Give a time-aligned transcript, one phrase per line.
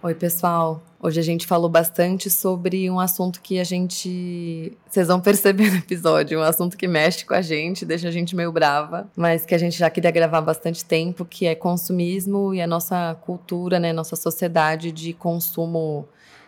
[0.00, 0.80] Oi, pessoal.
[1.02, 4.72] Hoje a gente falou bastante sobre um assunto que a gente.
[4.88, 8.36] Vocês vão perceber no episódio, um assunto que mexe com a gente, deixa a gente
[8.36, 12.62] meio brava, mas que a gente já queria gravar bastante tempo, que é consumismo e
[12.62, 13.92] a nossa cultura, né?
[13.92, 16.06] Nossa sociedade de consumo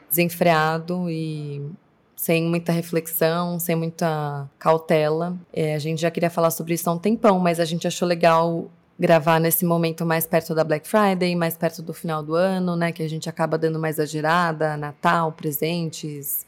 [0.08, 1.60] desenfreado e
[2.14, 5.36] sem muita reflexão, sem muita cautela.
[5.52, 8.06] É, a gente já queria falar sobre isso há um tempão, mas a gente achou
[8.06, 8.70] legal
[9.00, 12.92] gravar nesse momento mais perto da Black Friday, mais perto do final do ano, né?
[12.92, 16.46] Que a gente acaba dando mais a girada, Natal, presentes,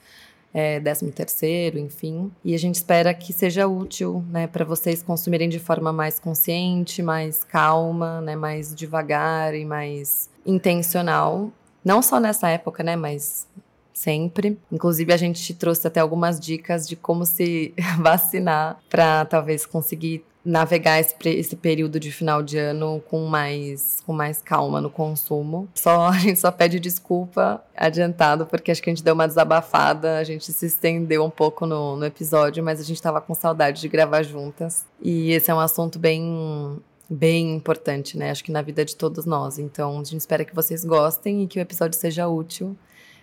[0.52, 2.30] é, 13 terceiro, enfim.
[2.45, 7.02] E a gente espera que seja útil, né, para vocês consumirem de forma mais consciente,
[7.02, 11.51] mais calma, né, mais devagar e mais intencional.
[11.82, 13.46] Não só nessa época, né, mas
[13.95, 14.59] sempre.
[14.71, 20.98] Inclusive, a gente trouxe até algumas dicas de como se vacinar para talvez conseguir navegar
[20.98, 25.68] esse, esse, período de final de ano com mais, com mais calma no consumo.
[25.74, 30.18] Só a gente só pede desculpa adiantado, porque acho que a gente deu uma desabafada,
[30.18, 33.80] a gente se estendeu um pouco no, no episódio, mas a gente estava com saudade
[33.80, 34.85] de gravar juntas.
[35.01, 38.30] E esse é um assunto bem bem importante, né?
[38.30, 39.59] Acho que na vida de todos nós.
[39.59, 42.74] Então, a gente espera que vocês gostem e que o episódio seja útil.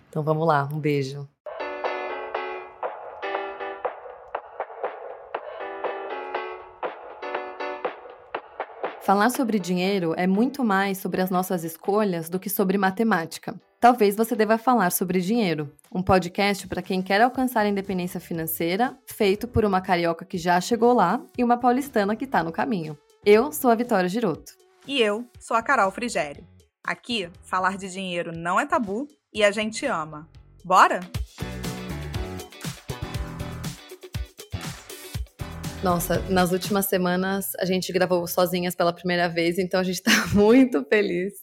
[0.08, 0.70] Então, vamos lá.
[0.72, 1.28] Um beijo.
[9.10, 13.60] Falar sobre dinheiro é muito mais sobre as nossas escolhas do que sobre matemática.
[13.80, 18.96] Talvez você deva falar sobre dinheiro, um podcast para quem quer alcançar a independência financeira,
[19.08, 22.96] feito por uma carioca que já chegou lá e uma paulistana que está no caminho.
[23.26, 24.54] Eu sou a Vitória Giroto.
[24.86, 26.48] E eu sou a Carol Frigério.
[26.84, 30.30] Aqui, falar de dinheiro não é tabu e a gente ama.
[30.64, 31.00] Bora?
[35.82, 40.12] Nossa, nas últimas semanas a gente gravou sozinhas pela primeira vez, então a gente tá
[40.34, 41.34] muito feliz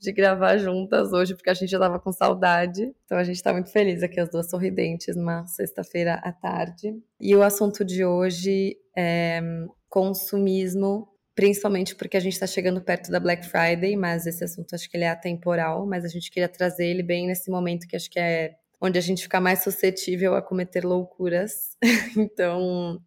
[0.00, 2.94] de gravar juntas hoje, porque a gente já tava com saudade.
[3.04, 6.94] Então a gente tá muito feliz aqui, as duas sorridentes, numa sexta-feira à tarde.
[7.20, 9.40] E o assunto de hoje é
[9.88, 14.88] consumismo, principalmente porque a gente está chegando perto da Black Friday, mas esse assunto acho
[14.88, 18.08] que ele é atemporal, mas a gente queria trazer ele bem nesse momento que acho
[18.08, 21.76] que é onde a gente fica mais suscetível a cometer loucuras.
[22.16, 23.00] então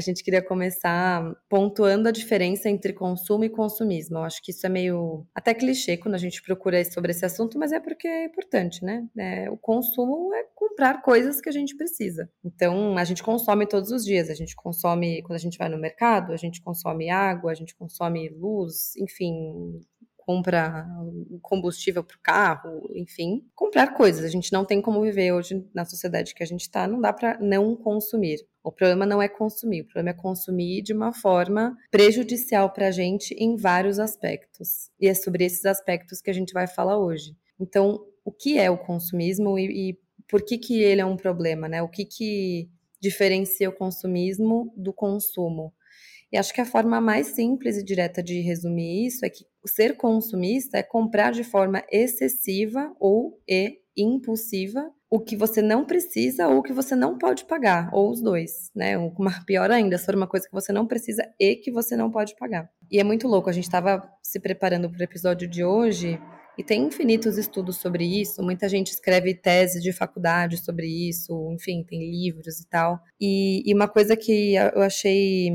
[0.00, 4.18] a gente queria começar pontuando a diferença entre consumo e consumismo.
[4.18, 7.58] Eu acho que isso é meio até clichê quando a gente procura sobre esse assunto,
[7.58, 9.06] mas é porque é importante, né?
[9.18, 12.30] É, o consumo é comprar coisas que a gente precisa.
[12.42, 14.30] Então, a gente consome todos os dias.
[14.30, 17.74] A gente consome quando a gente vai no mercado, a gente consome água, a gente
[17.74, 19.80] consome luz, enfim,
[20.30, 20.86] compra
[21.42, 24.24] combustível para o carro, enfim, comprar coisas.
[24.24, 27.12] A gente não tem como viver hoje na sociedade que a gente está, não dá
[27.12, 28.46] para não consumir.
[28.62, 32.90] O problema não é consumir, o problema é consumir de uma forma prejudicial para a
[32.92, 34.88] gente em vários aspectos.
[35.00, 37.36] E é sobre esses aspectos que a gente vai falar hoje.
[37.58, 39.98] Então, o que é o consumismo e, e
[40.28, 41.82] por que, que ele é um problema, né?
[41.82, 42.70] O que, que
[43.00, 45.74] diferencia o consumismo do consumo?
[46.32, 49.96] E acho que a forma mais simples e direta de resumir isso é que ser
[49.96, 56.58] consumista é comprar de forma excessiva ou e impulsiva o que você não precisa ou
[56.58, 58.96] o que você não pode pagar, ou os dois, né?
[58.96, 62.10] Uma, pior ainda, se for uma coisa que você não precisa e que você não
[62.10, 62.70] pode pagar.
[62.88, 66.20] E é muito louco, a gente estava se preparando para o episódio de hoje
[66.56, 71.82] e tem infinitos estudos sobre isso, muita gente escreve tese de faculdade sobre isso, enfim,
[71.82, 73.00] tem livros e tal.
[73.20, 75.50] E, e uma coisa que eu achei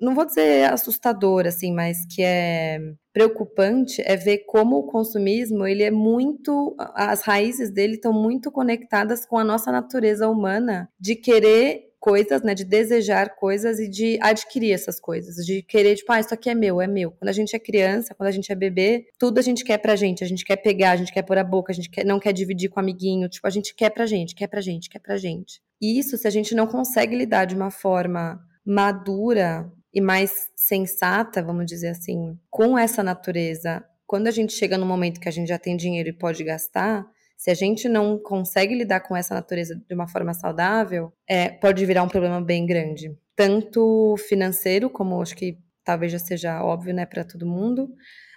[0.00, 2.78] não vou dizer assustador, assim, mas que é
[3.12, 9.24] preocupante é ver como o consumismo, ele é muito, as raízes dele estão muito conectadas
[9.24, 14.72] com a nossa natureza humana de querer coisas, né, de desejar coisas e de adquirir
[14.72, 17.10] essas coisas, de querer, tipo, ah, isso aqui é meu, é meu.
[17.10, 19.96] Quando a gente é criança, quando a gente é bebê, tudo a gente quer pra
[19.96, 22.20] gente, a gente quer pegar, a gente quer pôr a boca, a gente quer, não
[22.20, 25.00] quer dividir com o amiguinho, tipo, a gente quer pra gente, quer pra gente, quer
[25.00, 25.60] pra gente.
[25.80, 31.42] E isso, se a gente não consegue lidar de uma forma madura e mais sensata,
[31.42, 35.48] vamos dizer assim, com essa natureza, quando a gente chega no momento que a gente
[35.48, 37.06] já tem dinheiro e pode gastar,
[37.36, 41.84] se a gente não consegue lidar com essa natureza de uma forma saudável, é, pode
[41.84, 43.16] virar um problema bem grande.
[43.34, 47.88] Tanto financeiro, como acho que talvez já seja óbvio né, para todo mundo,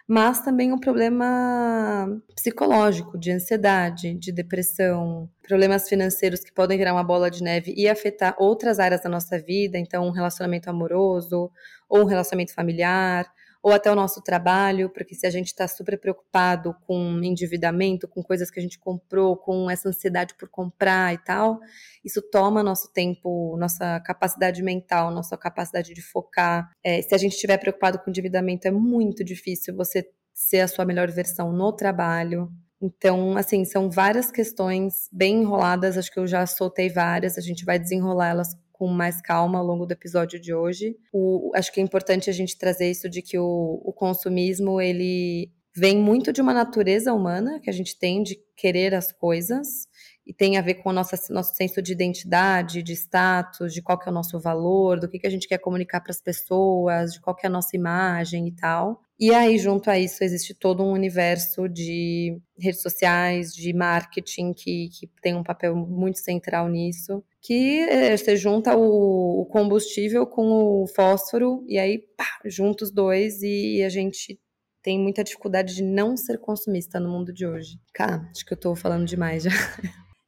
[0.10, 7.04] mas também um problema psicológico, de ansiedade, de depressão, problemas financeiros que podem virar uma
[7.04, 11.52] bola de neve e afetar outras áreas da nossa vida, então um relacionamento amoroso
[11.88, 16.00] ou um relacionamento familiar, ou até o nosso trabalho, porque se a gente está super
[16.00, 21.18] preocupado com endividamento, com coisas que a gente comprou, com essa ansiedade por comprar e
[21.18, 21.60] tal,
[22.04, 26.72] isso toma nosso tempo, nossa capacidade mental, nossa capacidade de focar.
[26.84, 30.86] É, se a gente estiver preocupado com endividamento, é muito difícil você ser a sua
[30.86, 32.50] melhor versão no trabalho.
[32.82, 37.66] Então, assim, são várias questões bem enroladas, acho que eu já soltei várias, a gente
[37.66, 40.96] vai desenrolar elas com mais calma ao longo do episódio de hoje.
[41.12, 45.52] O, acho que é importante a gente trazer isso de que o, o consumismo, ele
[45.76, 49.86] vem muito de uma natureza humana que a gente tem de querer as coisas
[50.26, 54.00] e tem a ver com o nosso, nosso senso de identidade, de status, de qual
[54.00, 57.12] que é o nosso valor, do que, que a gente quer comunicar para as pessoas,
[57.14, 59.02] de qual que é a nossa imagem e tal.
[59.19, 64.88] E aí, junto a isso, existe todo um universo de redes sociais, de marketing, que,
[64.89, 70.83] que tem um papel muito central nisso, que é, você junta o, o, combustível com
[70.83, 74.39] o fósforo, e aí, pá, junta os dois, e a gente
[74.81, 77.77] tem muita dificuldade de não ser consumista no mundo de hoje.
[77.94, 79.51] Cara, acho que eu tô falando demais já.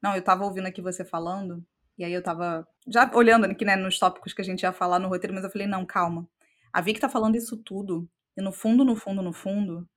[0.03, 1.63] Não, eu tava ouvindo aqui você falando,
[1.97, 4.99] e aí eu tava já olhando aqui, né, nos tópicos que a gente ia falar
[4.99, 6.27] no roteiro, mas eu falei, não, calma.
[6.73, 9.87] A Vicky tá falando isso tudo, e no fundo, no fundo, no fundo,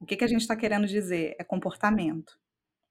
[0.00, 1.34] o que, que a gente está querendo dizer?
[1.38, 2.38] É comportamento,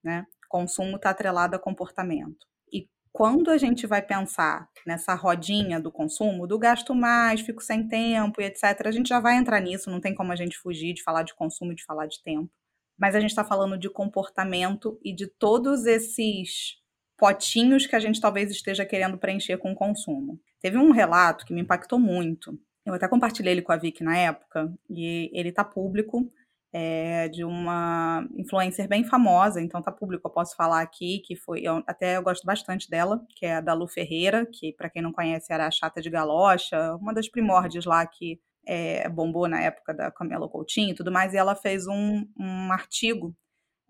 [0.04, 0.26] né?
[0.50, 2.48] Consumo está atrelado a comportamento.
[2.72, 7.88] E quando a gente vai pensar nessa rodinha do consumo, do gasto mais, fico sem
[7.88, 10.94] tempo e etc., a gente já vai entrar nisso, não tem como a gente fugir
[10.94, 12.52] de falar de consumo e de falar de tempo
[12.98, 16.76] mas a gente está falando de comportamento e de todos esses
[17.18, 20.40] potinhos que a gente talvez esteja querendo preencher com o consumo.
[20.62, 22.58] Teve um relato que me impactou muito.
[22.86, 26.32] Eu até compartilhei ele com a Vicky na época, e ele está público,
[26.74, 31.62] é, de uma influencer bem famosa, então tá público, eu posso falar aqui, que foi,
[31.62, 35.02] eu, até eu gosto bastante dela, que é a da Lu Ferreira, que para quem
[35.02, 39.62] não conhece era a chata de galocha, uma das primórdias lá que é, bombou na
[39.62, 43.36] época da Camila Coutinho e tudo mais, e ela fez um, um artigo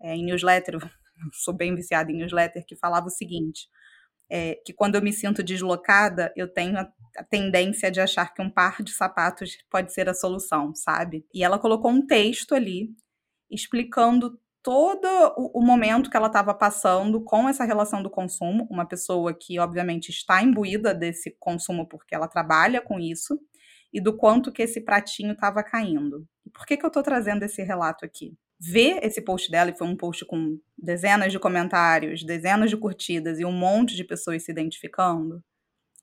[0.02, 0.76] é, em newsletter,
[1.32, 3.66] sou bem viciada em newsletter, que falava o seguinte,
[4.30, 6.92] é, que quando eu me sinto deslocada, eu tenho a,
[7.30, 11.24] tendência de achar que um par de sapatos pode ser a solução, sabe?
[11.32, 12.90] E ela colocou um texto ali
[13.50, 15.06] explicando todo
[15.36, 19.58] o, o momento que ela estava passando com essa relação do consumo, uma pessoa que
[19.60, 23.38] obviamente está imbuída desse consumo porque ela trabalha com isso,
[23.92, 26.26] e do quanto que esse pratinho estava caindo.
[26.44, 28.36] E por que, que eu estou trazendo esse relato aqui?
[28.60, 33.38] Ver esse post dela, e foi um post com dezenas de comentários, dezenas de curtidas
[33.38, 35.42] e um monte de pessoas se identificando,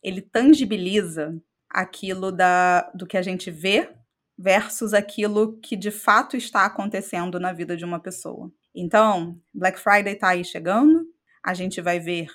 [0.04, 1.36] ele tangibiliza
[1.70, 3.90] aquilo da, do que a gente vê
[4.38, 8.52] versus aquilo que de fato está acontecendo na vida de uma pessoa.
[8.76, 11.06] Então, Black Friday está aí chegando,
[11.44, 12.28] a gente vai ver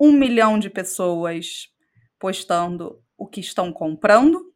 [0.00, 1.68] um milhão de pessoas
[2.18, 4.52] postando o que estão comprando,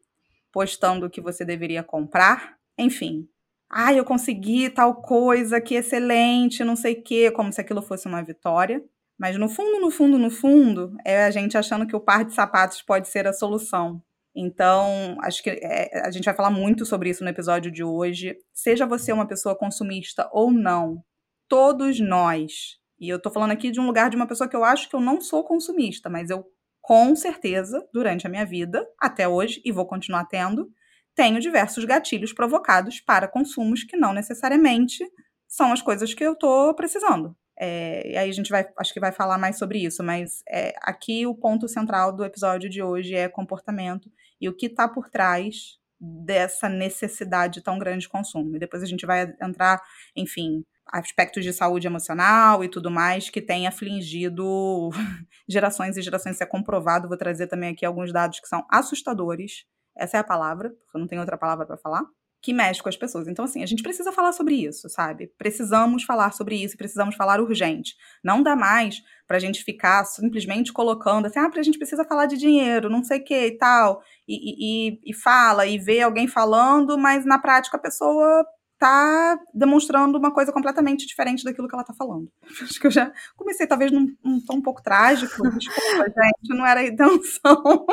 [0.52, 3.28] postando o que você deveria comprar, enfim.
[3.70, 8.06] Ah, eu consegui tal coisa, que excelente, não sei o quê, como se aquilo fosse
[8.06, 8.82] uma vitória.
[9.18, 12.34] Mas no fundo, no fundo, no fundo, é a gente achando que o par de
[12.34, 14.02] sapatos pode ser a solução.
[14.34, 18.36] Então, acho que é, a gente vai falar muito sobre isso no episódio de hoje.
[18.54, 21.02] Seja você uma pessoa consumista ou não,
[21.48, 24.64] todos nós, e eu tô falando aqui de um lugar de uma pessoa que eu
[24.64, 26.44] acho que eu não sou consumista, mas eu
[26.88, 30.70] com certeza, durante a minha vida, até hoje, e vou continuar tendo,
[31.18, 35.04] tenho diversos gatilhos provocados para consumos que não necessariamente
[35.48, 37.36] são as coisas que eu estou precisando.
[37.58, 40.72] É, e aí a gente vai, acho que vai falar mais sobre isso, mas é,
[40.80, 44.08] aqui o ponto central do episódio de hoje é comportamento
[44.40, 48.54] e o que está por trás dessa necessidade tão grande de consumo.
[48.54, 49.82] E depois a gente vai entrar,
[50.14, 54.90] enfim, aspectos de saúde emocional e tudo mais que tem afligido
[55.50, 56.36] gerações e gerações.
[56.36, 57.08] Isso é comprovado.
[57.08, 59.64] Vou trazer também aqui alguns dados que são assustadores.
[59.98, 62.04] Essa é a palavra, porque eu não tenho outra palavra para falar.
[62.40, 63.26] Que mexe com as pessoas.
[63.26, 65.26] Então, assim, a gente precisa falar sobre isso, sabe?
[65.36, 67.96] Precisamos falar sobre isso, precisamos falar urgente.
[68.22, 72.38] Não dá mais pra gente ficar simplesmente colocando assim, ah, a gente precisa falar de
[72.38, 76.96] dinheiro, não sei o que e tal, e, e, e fala, e vê alguém falando,
[76.96, 78.46] mas na prática a pessoa
[78.78, 82.30] tá demonstrando uma coisa completamente diferente daquilo que ela tá falando.
[82.62, 85.42] Acho que eu já comecei, talvez, num, num tom um pouco trágico.
[85.58, 87.86] Desculpa, gente, não era a intenção.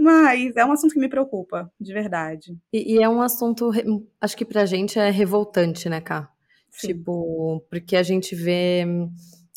[0.00, 2.56] Mas é um assunto que me preocupa, de verdade.
[2.72, 3.70] E, e é um assunto,
[4.20, 6.30] acho que pra gente é revoltante, né, Cá?
[6.72, 8.86] Tipo, porque a gente vê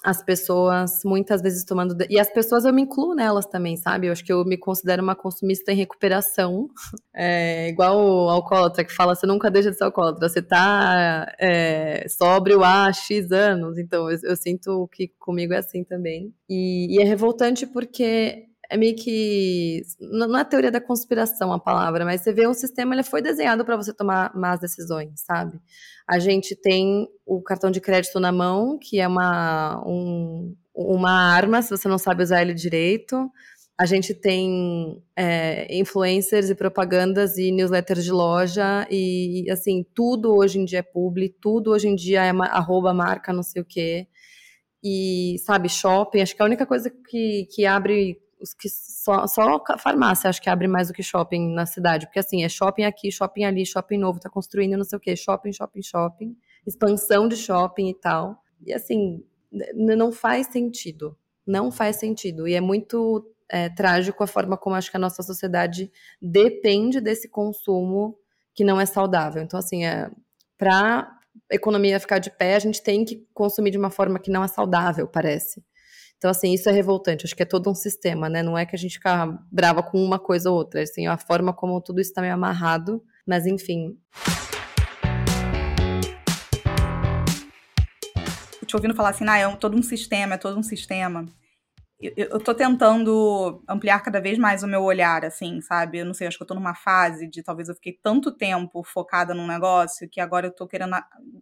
[0.03, 1.95] as pessoas muitas vezes tomando.
[2.09, 4.07] E as pessoas eu me incluo nelas também, sabe?
[4.07, 6.67] Eu acho que eu me considero uma consumista em recuperação.
[7.15, 12.07] É, igual o alcoólatra que fala: você nunca deixa de ser alcoólatra, você tá é,
[12.09, 13.77] sóbrio há X anos.
[13.77, 16.33] Então eu, eu, sinto que comigo é assim também.
[16.50, 22.03] E, e é revoltante porque é meio que não é teoria da conspiração a palavra,
[22.03, 25.61] mas você vê um sistema ele foi desenhado para você tomar más decisões, sabe?
[26.07, 31.61] A gente tem o cartão de crédito na mão, que é uma um, uma arma
[31.61, 33.29] se você não sabe usar ele direito.
[33.79, 40.59] A gente tem é, influencers e propagandas e newsletters de loja e, assim, tudo hoje
[40.59, 44.07] em dia é publi, tudo hoje em dia é arroba marca não sei o quê.
[44.83, 49.63] E, sabe, shopping, acho que a única coisa que, que abre os que só, só
[49.77, 53.12] farmácia acho que abre mais do que shopping na cidade, porque assim, é shopping aqui,
[53.12, 57.38] shopping ali, shopping novo, tá construindo não sei o quê, shopping, shopping, shopping, expansão de
[57.38, 58.41] shopping e tal.
[58.65, 59.23] E assim,
[59.73, 61.17] não faz sentido.
[61.45, 62.47] Não faz sentido.
[62.47, 67.27] E é muito é, trágico a forma como acho que a nossa sociedade depende desse
[67.29, 68.17] consumo
[68.53, 69.41] que não é saudável.
[69.41, 70.09] Então, assim, é,
[70.57, 71.19] para
[71.51, 74.47] economia ficar de pé, a gente tem que consumir de uma forma que não é
[74.47, 75.63] saudável, parece.
[76.23, 77.25] Então, assim, isso é revoltante.
[77.25, 78.41] Acho que é todo um sistema, né?
[78.41, 80.81] Não é que a gente fica brava com uma coisa ou outra.
[80.81, 83.03] Assim, a forma como tudo está meio amarrado.
[83.27, 83.97] Mas, enfim.
[88.65, 91.25] Te ouvindo falar assim, ah, é um, todo um sistema, é todo um sistema.
[91.99, 95.97] Eu, eu tô tentando ampliar cada vez mais o meu olhar, assim, sabe?
[95.97, 98.81] Eu não sei, acho que eu tô numa fase de talvez eu fiquei tanto tempo
[98.81, 100.95] focada num negócio que agora eu tô querendo,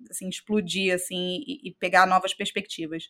[0.10, 3.04] assim, explodir, assim, e, e pegar novas perspectivas.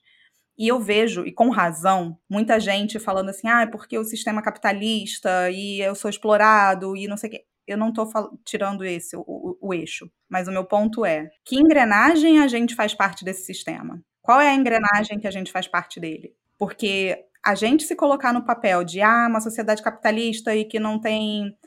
[0.62, 4.44] E eu vejo, e com razão, muita gente falando assim: ah, é porque o sistema
[4.44, 7.46] capitalista e eu sou explorado e não sei o quê.
[7.66, 8.08] Eu não estou
[8.46, 10.08] tirando esse, o, o, o eixo.
[10.30, 14.04] Mas o meu ponto é: que engrenagem a gente faz parte desse sistema?
[14.22, 16.36] Qual é a engrenagem que a gente faz parte dele?
[16.60, 21.02] Porque a gente se colocar no papel de ah, uma sociedade capitalista e que não
[21.02, 21.58] tem,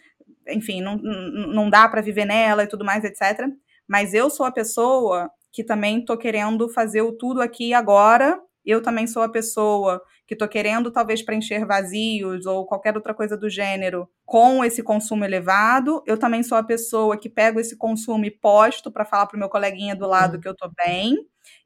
[0.46, 3.48] enfim, não, não dá para viver nela e tudo mais, etc.
[3.88, 8.82] Mas eu sou a pessoa que também estou querendo fazer o tudo aqui agora eu
[8.82, 13.48] também sou a pessoa que estou querendo talvez preencher vazios ou qualquer outra coisa do
[13.50, 16.02] gênero com esse consumo elevado.
[16.06, 19.38] Eu também sou a pessoa que pego esse consumo e posto para falar para o
[19.38, 20.40] meu coleguinha do lado uhum.
[20.40, 21.16] que eu estou bem.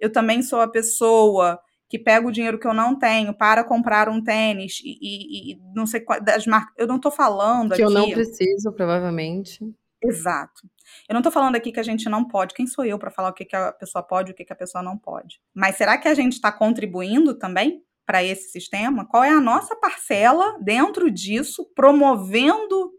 [0.00, 4.08] Eu também sou a pessoa que pega o dinheiro que eu não tenho para comprar
[4.08, 6.74] um tênis e, e, e não sei das marcas.
[6.76, 7.92] Eu não estou falando que aqui.
[7.92, 9.64] Que eu não preciso, provavelmente.
[10.02, 10.68] Exato.
[11.08, 12.54] Eu não estou falando aqui que a gente não pode.
[12.54, 14.52] Quem sou eu para falar o que, que a pessoa pode e o que, que
[14.52, 15.40] a pessoa não pode?
[15.54, 19.06] Mas será que a gente está contribuindo também para esse sistema?
[19.06, 22.92] Qual é a nossa parcela dentro disso, promovendo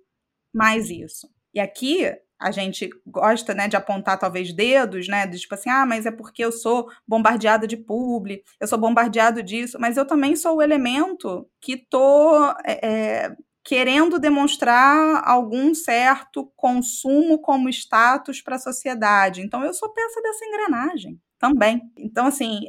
[0.53, 1.27] mais isso?
[1.53, 2.05] E aqui
[2.39, 6.11] a gente gosta, né, de apontar talvez dedos, né, de tipo assim, ah, mas é
[6.11, 10.61] porque eu sou bombardeada de publi, eu sou bombardeado disso, mas eu também sou o
[10.61, 19.41] elemento que tô é, é querendo demonstrar algum certo consumo como status para a sociedade.
[19.41, 21.81] Então, eu sou peça dessa engrenagem também.
[21.97, 22.61] Então, assim,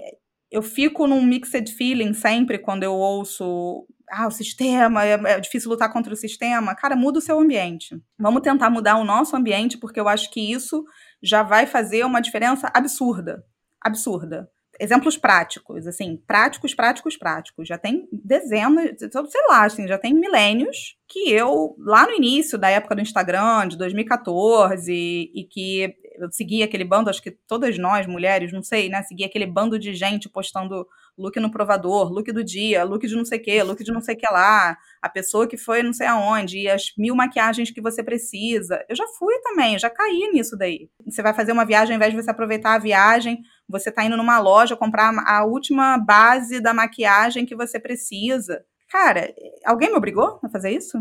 [0.51, 5.71] eu fico num mixed feeling sempre quando eu ouço ah, o sistema, é, é difícil
[5.71, 6.75] lutar contra o sistema.
[6.75, 7.97] Cara, muda o seu ambiente.
[8.19, 10.85] Vamos tentar mudar o nosso ambiente, porque eu acho que isso
[11.23, 13.45] já vai fazer uma diferença absurda.
[13.81, 17.69] Absurda exemplos práticos, assim, práticos, práticos, práticos.
[17.69, 22.71] Já tem dezenas, sei lá, assim, já tem milênios que eu, lá no início da
[22.71, 28.07] época do Instagram, de 2014, e que eu seguia aquele bando, acho que todas nós,
[28.07, 30.87] mulheres, não sei, né, seguia aquele bando de gente postando
[31.19, 34.01] look no provador, look do dia, look de não sei o que, look de não
[34.01, 37.71] sei o que lá, a pessoa que foi não sei aonde, e as mil maquiagens
[37.71, 38.85] que você precisa.
[38.89, 40.89] Eu já fui também, já caí nisso daí.
[41.05, 44.17] Você vai fazer uma viagem, ao invés de você aproveitar a viagem, você tá indo
[44.17, 48.65] numa loja comprar a última base da maquiagem que você precisa.
[48.91, 49.33] Cara,
[49.65, 50.99] alguém me obrigou a fazer isso?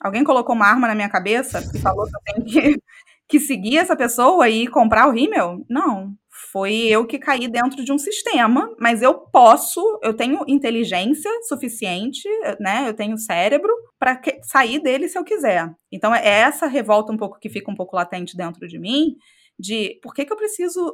[0.00, 2.82] Alguém colocou uma arma na minha cabeça e falou que eu tenho que,
[3.28, 5.64] que seguir essa pessoa e comprar o rímel?
[5.68, 6.14] Não.
[6.50, 12.28] Foi eu que caí dentro de um sistema, mas eu posso, eu tenho inteligência suficiente,
[12.58, 12.88] né?
[12.88, 15.72] Eu tenho cérebro para sair dele se eu quiser.
[15.90, 19.16] Então é essa revolta um pouco que fica um pouco latente dentro de mim,
[19.58, 20.92] de por que, que eu preciso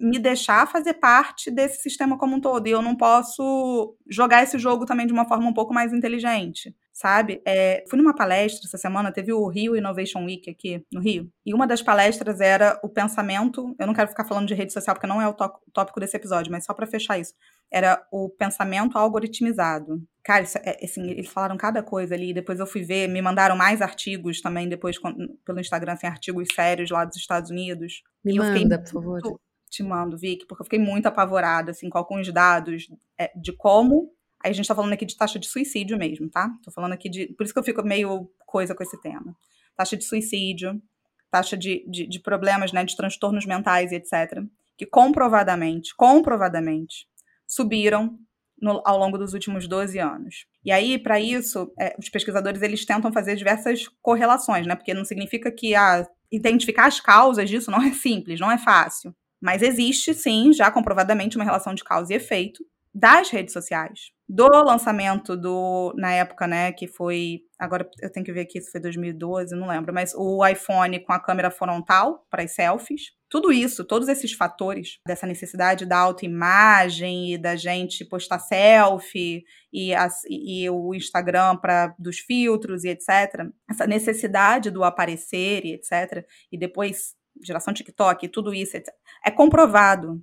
[0.00, 2.66] me deixar fazer parte desse sistema como um todo.
[2.66, 6.74] E eu não posso jogar esse jogo também de uma forma um pouco mais inteligente,
[6.92, 7.42] sabe?
[7.46, 11.52] É, fui numa palestra essa semana, teve o Rio Innovation Week aqui no Rio, e
[11.52, 13.74] uma das palestras era o pensamento.
[13.78, 16.50] Eu não quero ficar falando de rede social porque não é o tópico desse episódio,
[16.50, 17.34] mas só para fechar isso.
[17.70, 20.02] Era o pensamento algoritmizado.
[20.24, 22.32] Cara, isso, é, assim, eles falaram cada coisa ali.
[22.32, 24.96] Depois eu fui ver, me mandaram mais artigos também, depois
[25.44, 28.02] pelo Instagram, assim, artigos sérios lá dos Estados Unidos.
[28.24, 32.30] Me manda, por favor te mando, Vicky, porque eu fiquei muito apavorada, assim, com alguns
[32.32, 34.12] dados é, de como.
[34.42, 36.50] Aí a gente tá falando aqui de taxa de suicídio mesmo, tá?
[36.64, 37.28] Tô falando aqui de.
[37.34, 39.36] Por isso que eu fico meio coisa com esse tema.
[39.76, 40.82] Taxa de suicídio,
[41.30, 44.42] taxa de, de, de problemas, né, de transtornos mentais e etc.
[44.76, 47.06] Que comprovadamente, comprovadamente,
[47.46, 48.18] subiram
[48.60, 50.46] no, ao longo dos últimos 12 anos.
[50.64, 54.74] E aí, para isso, é, os pesquisadores eles tentam fazer diversas correlações, né?
[54.74, 59.14] Porque não significa que ah, identificar as causas disso não é simples, não é fácil.
[59.40, 64.10] Mas existe, sim, já comprovadamente, uma relação de causa e efeito das redes sociais.
[64.28, 68.70] do lançamento do na época, né, que foi, agora eu tenho que ver aqui se
[68.70, 73.10] foi 2012, não lembro, mas o iPhone com a câmera frontal para as selfies.
[73.28, 79.42] Tudo isso, todos esses fatores dessa necessidade da autoimagem e da gente postar selfie
[79.72, 79.92] e,
[80.28, 83.48] e o Instagram para dos filtros e etc.
[83.68, 86.24] Essa necessidade do aparecer e etc.
[86.52, 88.76] E depois geração TikTok, tudo isso
[89.24, 90.22] é comprovado.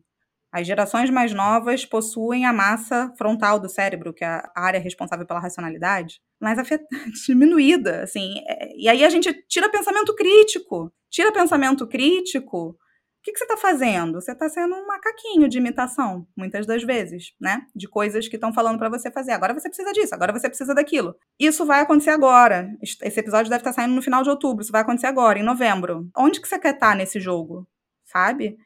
[0.51, 5.25] As gerações mais novas possuem a massa frontal do cérebro, que é a área responsável
[5.25, 6.57] pela racionalidade, mais
[7.25, 8.35] diminuída, assim.
[8.47, 10.91] É, e aí a gente tira pensamento crítico.
[11.09, 12.77] Tira pensamento crítico
[13.23, 14.21] que, que você está fazendo?
[14.21, 17.61] Você está sendo um macaquinho de imitação, muitas das vezes, né?
[17.75, 19.31] De coisas que estão falando para você fazer.
[19.31, 21.15] Agora você precisa disso, agora você precisa daquilo.
[21.39, 22.69] Isso vai acontecer agora.
[22.81, 24.63] Esse episódio deve estar tá saindo no final de outubro.
[24.63, 26.09] Isso vai acontecer agora, em novembro.
[26.15, 27.67] Onde que você quer estar tá nesse jogo?
[28.05, 28.57] Sabe?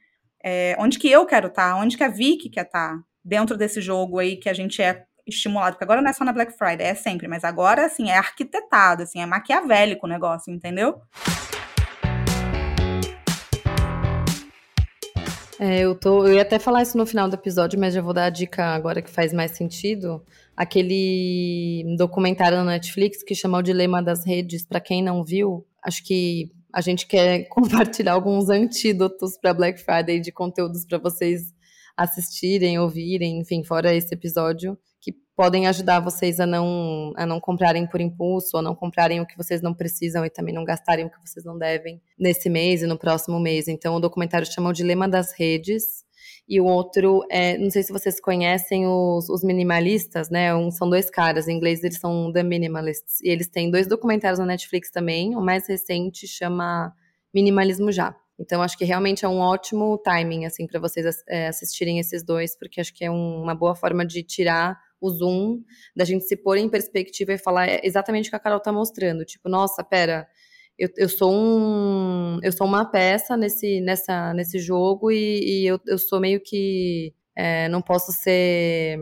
[0.44, 1.74] É, onde que eu quero estar?
[1.74, 1.76] Tá?
[1.78, 3.00] Onde que a Vicky quer estar?
[3.24, 6.34] Dentro desse jogo aí que a gente é estimulado, porque agora não é só na
[6.34, 11.00] Black Friday, é sempre, mas agora, assim, é arquitetado, assim, é maquiavélico o negócio, entendeu?
[15.64, 18.16] É, eu, tô, eu ia até falar isso no final do episódio, mas já vou
[18.16, 20.26] dar a dica agora que faz mais sentido.
[20.58, 26.04] Aquele documentário na Netflix que chama O Dilema das Redes, para quem não viu, acho
[26.04, 31.54] que a gente quer compartilhar alguns antídotos para Black Friday de conteúdos para vocês
[31.96, 34.76] assistirem, ouvirem, enfim, fora esse episódio
[35.42, 39.36] podem ajudar vocês a não, a não comprarem por impulso, a não comprarem o que
[39.36, 42.86] vocês não precisam e também não gastarem o que vocês não devem nesse mês e
[42.86, 43.68] no próximo mês.
[43.68, 46.06] Então, o documentário chama O Dilema das Redes.
[46.48, 50.54] E o outro, é, não sei se vocês conhecem os, os minimalistas, né?
[50.54, 53.20] Um, são dois caras, em inglês eles são The Minimalists.
[53.24, 55.36] E eles têm dois documentários na Netflix também.
[55.36, 56.94] O mais recente chama
[57.34, 58.16] Minimalismo Já.
[58.40, 62.56] Então, acho que realmente é um ótimo timing, assim, para vocês é, assistirem esses dois,
[62.56, 65.64] porque acho que é um, uma boa forma de tirar o zoom,
[65.96, 69.26] da gente se pôr em perspectiva e falar exatamente o que a Carol tá mostrando.
[69.26, 70.28] Tipo, nossa, pera,
[70.78, 72.40] eu, eu sou um.
[72.44, 77.14] Eu sou uma peça nesse, nessa, nesse jogo e, e eu, eu sou meio que.
[77.36, 79.00] É, não posso ser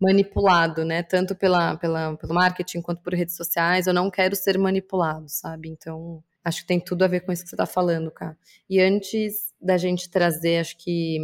[0.00, 1.02] manipulado, né?
[1.02, 3.86] Tanto pela, pela, pelo marketing quanto por redes sociais.
[3.86, 5.68] Eu não quero ser manipulado, sabe?
[5.68, 8.36] Então, acho que tem tudo a ver com isso que você está falando, cara.
[8.68, 11.18] E antes da gente trazer, acho que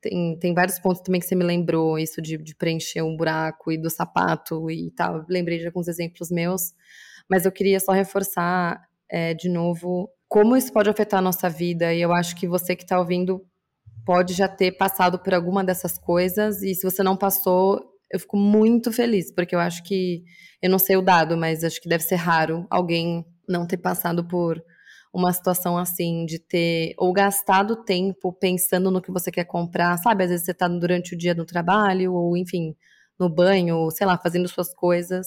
[0.00, 3.72] tem, tem vários pontos também que você me lembrou, isso de, de preencher um buraco
[3.72, 5.24] e do sapato e tal.
[5.28, 6.72] Lembrei de alguns exemplos meus,
[7.28, 11.92] mas eu queria só reforçar é, de novo como isso pode afetar a nossa vida.
[11.94, 13.44] E eu acho que você que está ouvindo
[14.04, 17.80] pode já ter passado por alguma dessas coisas, e se você não passou,
[18.10, 20.22] eu fico muito feliz, porque eu acho que,
[20.62, 24.26] eu não sei o dado, mas acho que deve ser raro alguém não ter passado
[24.26, 24.62] por
[25.16, 30.24] uma situação assim de ter ou gastado tempo pensando no que você quer comprar, sabe?
[30.24, 32.76] Às vezes você tá durante o dia no trabalho ou enfim,
[33.18, 35.26] no banho, sei lá, fazendo suas coisas,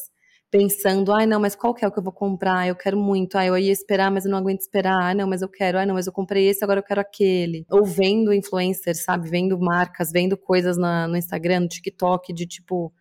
[0.52, 2.67] pensando, ai não, mas qual que é o que eu vou comprar?
[2.67, 3.36] Eu quero muito.
[3.36, 5.12] Ah, eu ia esperar, mas eu não aguento esperar.
[5.12, 5.80] Ah, não, mas eu quero.
[5.80, 7.65] Ah, não, mas eu comprei esse, agora eu quero aquele.
[7.71, 9.28] Ou vendo influencers, sabe?
[9.28, 12.93] Vendo marcas, vendo coisas na, no Instagram, no TikTok, de tipo,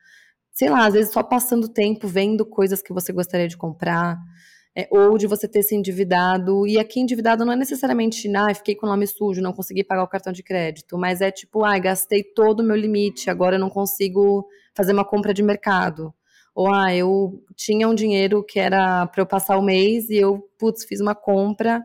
[0.53, 4.19] sei lá, às vezes só passando tempo vendo coisas que você gostaria de comprar
[4.79, 6.65] é, ou de você ter se endividado.
[6.65, 10.05] E aqui endividado não é necessariamente, ah, fiquei com o nome sujo, não consegui pagar
[10.05, 13.61] o cartão de crédito, mas é tipo, ah, gastei todo o meu limite, agora eu
[13.61, 16.15] não consigo fazer uma compra de mercado.
[16.55, 20.49] Ou, ah, eu tinha um dinheiro que era para eu passar o mês e eu,
[20.57, 21.83] putz, fiz uma compra,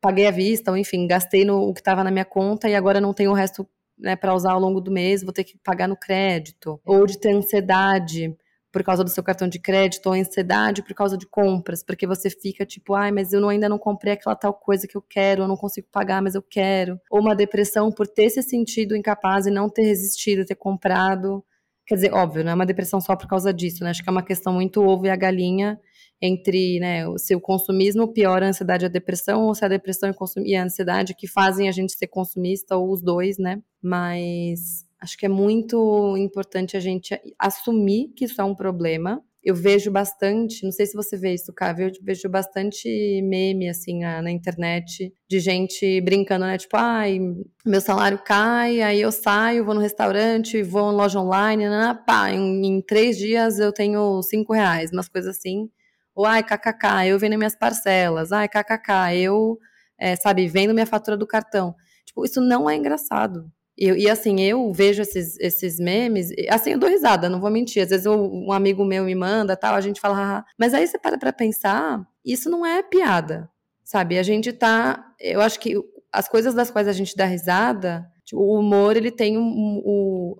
[0.00, 3.00] paguei à vista, ou enfim, gastei no o que estava na minha conta e agora
[3.00, 3.66] não tenho o resto
[3.98, 6.80] né, para usar ao longo do mês, vou ter que pagar no crédito.
[6.86, 8.36] Ou de ter ansiedade
[8.72, 12.28] por causa do seu cartão de crédito ou ansiedade por causa de compras, porque você
[12.28, 15.42] fica tipo, ai, mas eu não, ainda não comprei aquela tal coisa que eu quero,
[15.42, 17.00] eu não consigo pagar, mas eu quero.
[17.10, 21.44] Ou uma depressão por ter se sentido incapaz e não ter resistido, ter comprado.
[21.86, 23.90] Quer dizer, óbvio, não é uma depressão só por causa disso, né?
[23.90, 25.80] Acho que é uma questão muito ovo e a galinha
[26.20, 30.12] entre, né, se o consumismo piora a ansiedade e a depressão, ou se a depressão
[30.44, 33.62] e a ansiedade que fazem a gente ser consumista, ou os dois, né?
[33.80, 39.22] Mas Acho que é muito importante a gente assumir que isso é um problema.
[39.42, 42.88] Eu vejo bastante, não sei se você vê isso, Cá, eu vejo bastante
[43.22, 46.58] meme, assim, na, na, internet, de gente brincando, né?
[46.58, 47.20] Tipo, ai,
[47.64, 51.98] meu salário cai, aí eu saio, vou no restaurante, vou em loja online, né, né,
[52.06, 55.70] pá, em, em três dias eu tenho cinco reais, umas coisas assim.
[56.14, 59.56] Ou, ai, kkk, eu vendo minhas parcelas, ai, kkk, eu,
[59.96, 61.74] é, sabe, vendo minha fatura do cartão.
[62.04, 63.50] Tipo, isso não é engraçado.
[63.78, 67.80] E, e, assim, eu vejo esses, esses memes, assim, eu dou risada, não vou mentir.
[67.82, 70.98] Às vezes eu, um amigo meu me manda, tal, a gente fala, mas aí você
[70.98, 73.48] para pra pensar, isso não é piada,
[73.84, 74.18] sabe?
[74.18, 75.76] A gente tá, eu acho que
[76.12, 79.82] as coisas das quais a gente dá risada, tipo, o humor, ele tem um, um,
[79.86, 80.36] um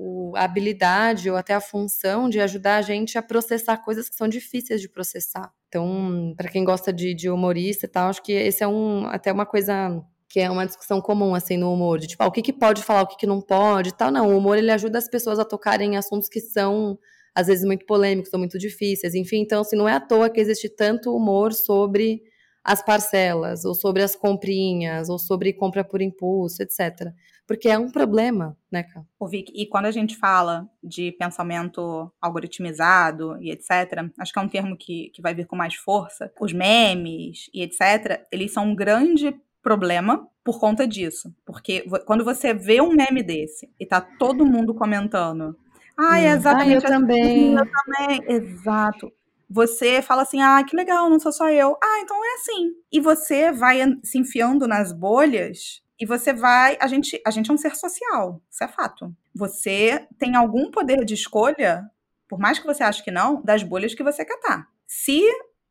[0.00, 4.14] o, a habilidade ou até a função de ajudar a gente a processar coisas que
[4.14, 5.52] são difíceis de processar.
[5.66, 9.32] Então, para quem gosta de, de humorista e tal, acho que esse é um, até
[9.32, 12.42] uma coisa que é uma discussão comum, assim, no humor, de tipo, ah, o que,
[12.42, 14.10] que pode falar, o que, que não pode tal.
[14.10, 16.98] Não, o humor, ele ajuda as pessoas a tocarem em assuntos que são,
[17.34, 19.14] às vezes, muito polêmicos ou muito difíceis.
[19.14, 22.22] Enfim, então, assim, não é à toa que existe tanto humor sobre
[22.62, 27.10] as parcelas, ou sobre as comprinhas, ou sobre compra por impulso, etc.
[27.46, 28.84] Porque é um problema, né?
[29.18, 34.42] Ô, Vic, e quando a gente fala de pensamento algoritmizado e etc., acho que é
[34.42, 36.30] um termo que, que vai vir com mais força.
[36.38, 41.34] Os memes e etc., eles são um grande problema por conta disso.
[41.44, 45.56] Porque quando você vê um meme desse e tá todo mundo comentando.
[45.96, 46.86] Ah, é exatamente.
[46.86, 47.54] Ah, eu também.
[47.54, 48.24] Eu também.
[48.28, 49.12] Exato.
[49.50, 51.76] Você fala assim, ah, que legal, não sou só eu.
[51.82, 52.72] Ah, então é assim.
[52.92, 56.76] E você vai se enfiando nas bolhas e você vai.
[56.80, 59.14] A gente, a gente é um ser social, isso é fato.
[59.34, 61.84] Você tem algum poder de escolha,
[62.28, 64.58] por mais que você ache que não, das bolhas que você quer estar.
[64.58, 64.68] Tá.
[64.86, 65.22] Se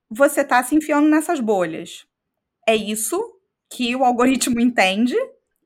[0.09, 2.05] você está se enfiando nessas bolhas,
[2.67, 3.36] é isso
[3.69, 5.15] que o algoritmo entende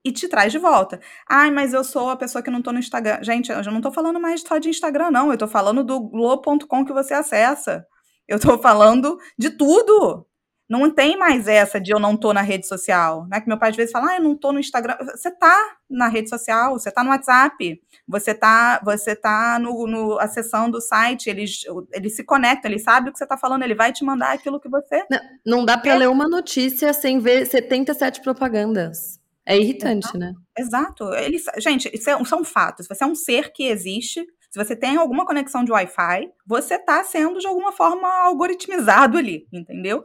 [0.04, 1.00] e te traz de volta.
[1.30, 3.24] Ai, mas eu sou a pessoa que não tô no Instagram.
[3.24, 5.32] Gente, eu já não tô falando mais só de Instagram, não.
[5.32, 7.86] Eu tô falando do Globo.com que você acessa.
[8.28, 10.26] Eu tô falando de tudo.
[10.72, 13.42] Não tem mais essa de eu não tô na rede social, né?
[13.42, 14.96] Que meu pai às vezes fala, ah, eu não tô no Instagram.
[15.14, 20.18] Você tá na rede social, você tá no WhatsApp, você tá, você tá no, no
[20.18, 23.76] acessando o site, eles, eles se conectam, ele sabe o que você tá falando, ele
[23.76, 25.06] vai te mandar aquilo que você.
[25.12, 29.20] Não, não dá para ler uma notícia sem ver 77 propagandas.
[29.46, 30.18] É irritante, Exato.
[30.18, 30.34] né?
[30.58, 31.14] Exato.
[31.16, 32.88] Eles, gente, isso é, são fatos.
[32.88, 37.02] Você é um ser que existe, se você tem alguma conexão de Wi-Fi, você está
[37.04, 40.04] sendo de alguma forma algoritmizado ali, entendeu?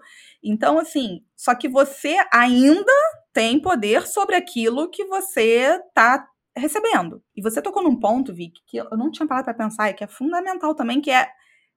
[0.49, 2.93] Então, assim, só que você ainda
[3.33, 6.25] tem poder sobre aquilo que você está
[6.57, 7.21] recebendo.
[7.35, 10.05] E você tocou num ponto, Vic, que eu não tinha parado para pensar e que
[10.05, 11.29] é fundamental também, que é,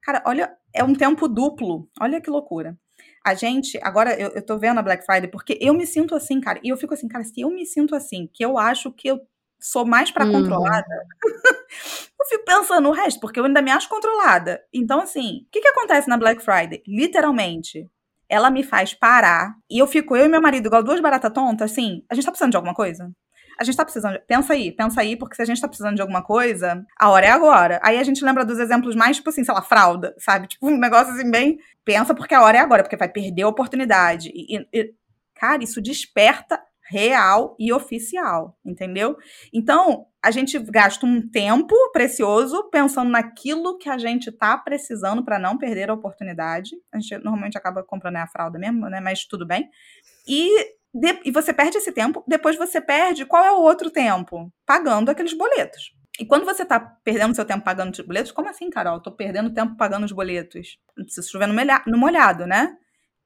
[0.02, 1.90] cara, olha, é um tempo duplo.
[2.00, 2.78] Olha que loucura.
[3.26, 6.40] A gente, agora eu, eu tô vendo a Black Friday, porque eu me sinto assim,
[6.40, 9.08] cara, e eu fico assim, cara, se eu me sinto assim, que eu acho que
[9.08, 9.20] eu
[9.60, 10.32] sou mais para uhum.
[10.32, 11.08] controlada,
[12.20, 14.64] eu fico pensando no resto, porque eu ainda me acho controlada.
[14.72, 16.82] Então, assim, o que, que acontece na Black Friday?
[16.88, 17.90] Literalmente,
[18.30, 21.72] ela me faz parar e eu fico, eu e meu marido, igual duas baratas tontas,
[21.72, 23.12] assim, a gente tá precisando de alguma coisa?
[23.60, 24.14] A gente tá precisando.
[24.14, 24.20] De...
[24.20, 27.26] Pensa aí, pensa aí, porque se a gente tá precisando de alguma coisa, a hora
[27.26, 27.78] é agora.
[27.84, 30.48] Aí a gente lembra dos exemplos mais, tipo assim, sei lá, fralda, sabe?
[30.48, 31.58] Tipo, um negócio assim, bem.
[31.84, 34.30] Pensa porque a hora é agora, porque vai perder a oportunidade.
[34.34, 34.94] E, e,
[35.36, 39.16] cara, isso desperta real e oficial, entendeu?
[39.54, 45.38] Então, a gente gasta um tempo precioso pensando naquilo que a gente tá precisando para
[45.38, 46.72] não perder a oportunidade.
[46.92, 49.00] A gente normalmente acaba comprando a fralda mesmo, né?
[49.00, 49.70] Mas tudo bem.
[50.28, 50.50] E,
[50.94, 54.52] de, e você perde esse tempo, depois você perde qual é o outro tempo?
[54.66, 55.94] Pagando aqueles boletos.
[56.20, 59.00] E quando você tá perdendo seu tempo pagando os boletos, como assim, Carol?
[59.00, 60.80] Tô perdendo tempo pagando os boletos.
[60.98, 62.76] Não precisa chover no molhado, né?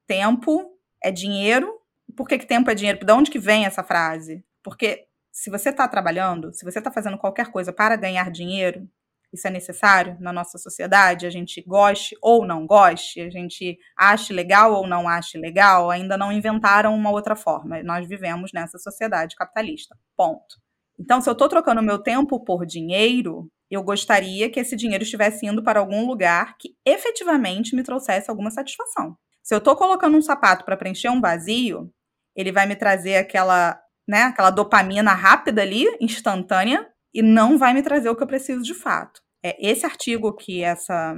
[0.06, 0.70] Tempo
[1.02, 1.80] é dinheiro
[2.16, 3.04] por que, que tempo é dinheiro?
[3.04, 4.44] De onde que vem essa frase?
[4.62, 8.88] Porque se você está trabalhando, se você está fazendo qualquer coisa para ganhar dinheiro,
[9.32, 14.32] isso é necessário na nossa sociedade, a gente goste ou não goste, a gente ache
[14.32, 17.82] legal ou não ache legal, ainda não inventaram uma outra forma.
[17.82, 19.96] Nós vivemos nessa sociedade capitalista.
[20.16, 20.62] Ponto.
[20.98, 25.44] Então, se eu estou trocando meu tempo por dinheiro, eu gostaria que esse dinheiro estivesse
[25.44, 29.16] indo para algum lugar que efetivamente me trouxesse alguma satisfação.
[29.42, 31.92] Se eu estou colocando um sapato para preencher um vazio,
[32.36, 37.82] ele vai me trazer aquela, né, aquela dopamina rápida ali, instantânea, e não vai me
[37.82, 39.20] trazer o que eu preciso de fato.
[39.42, 41.16] É esse artigo que essa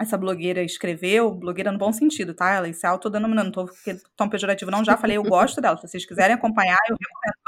[0.00, 2.52] essa blogueira escreveu, blogueira no bom sentido, tá?
[2.52, 3.72] Ela se autodenominando, não tô
[4.16, 5.76] tão pejorativo não, já falei, eu gosto dela.
[5.76, 6.96] Se vocês quiserem acompanhar, eu,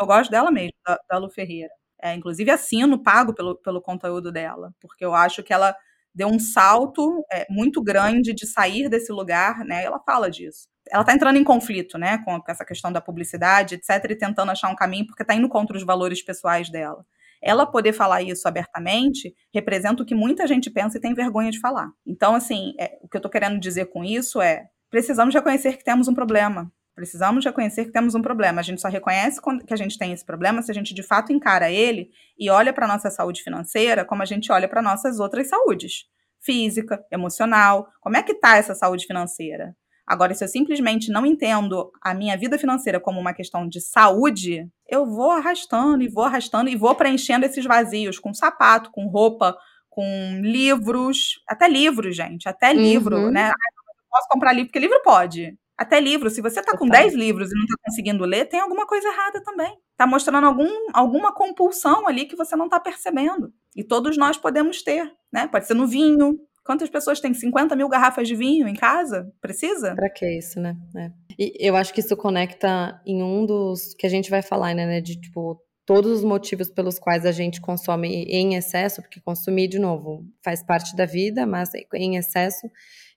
[0.00, 1.70] eu gosto dela mesmo, da, da Lu Ferreira.
[2.02, 5.76] É, inclusive assino, pago pelo, pelo conteúdo dela, porque eu acho que ela
[6.12, 9.84] deu um salto é, muito grande de sair desse lugar, né?
[9.84, 14.10] Ela fala disso ela está entrando em conflito, né, com essa questão da publicidade, etc,
[14.10, 17.04] e tentando achar um caminho porque está indo contra os valores pessoais dela.
[17.42, 21.58] Ela poder falar isso abertamente representa o que muita gente pensa e tem vergonha de
[21.58, 21.88] falar.
[22.06, 25.84] Então, assim, é, o que eu estou querendo dizer com isso é: precisamos reconhecer que
[25.84, 26.70] temos um problema.
[26.94, 28.60] Precisamos reconhecer que temos um problema.
[28.60, 31.32] A gente só reconhece que a gente tem esse problema se a gente de fato
[31.32, 35.18] encara ele e olha para a nossa saúde financeira como a gente olha para nossas
[35.18, 36.04] outras saúdes.
[36.40, 37.88] Física, emocional.
[38.02, 39.74] Como é que está essa saúde financeira?
[40.10, 44.68] Agora, se eu simplesmente não entendo a minha vida financeira como uma questão de saúde,
[44.88, 49.56] eu vou arrastando e vou arrastando e vou preenchendo esses vazios com sapato, com roupa,
[49.88, 53.30] com livros, até livros, gente, até livro, uhum.
[53.30, 53.50] né?
[53.50, 55.56] Eu posso comprar livro, porque livro pode.
[55.78, 58.88] Até livro, se você tá com 10 livros e não tá conseguindo ler, tem alguma
[58.88, 59.72] coisa errada também.
[59.96, 63.52] tá mostrando algum, alguma compulsão ali que você não está percebendo.
[63.76, 65.46] E todos nós podemos ter, né?
[65.46, 66.36] Pode ser no vinho.
[66.64, 69.32] Quantas pessoas têm 50 mil garrafas de vinho em casa?
[69.40, 69.94] Precisa?
[69.94, 70.76] Para que isso, né?
[70.96, 71.10] É.
[71.38, 75.00] E eu acho que isso conecta em um dos que a gente vai falar, né?
[75.00, 79.78] De tipo, todos os motivos pelos quais a gente consome em excesso, porque consumir, de
[79.78, 82.68] novo, faz parte da vida, mas em excesso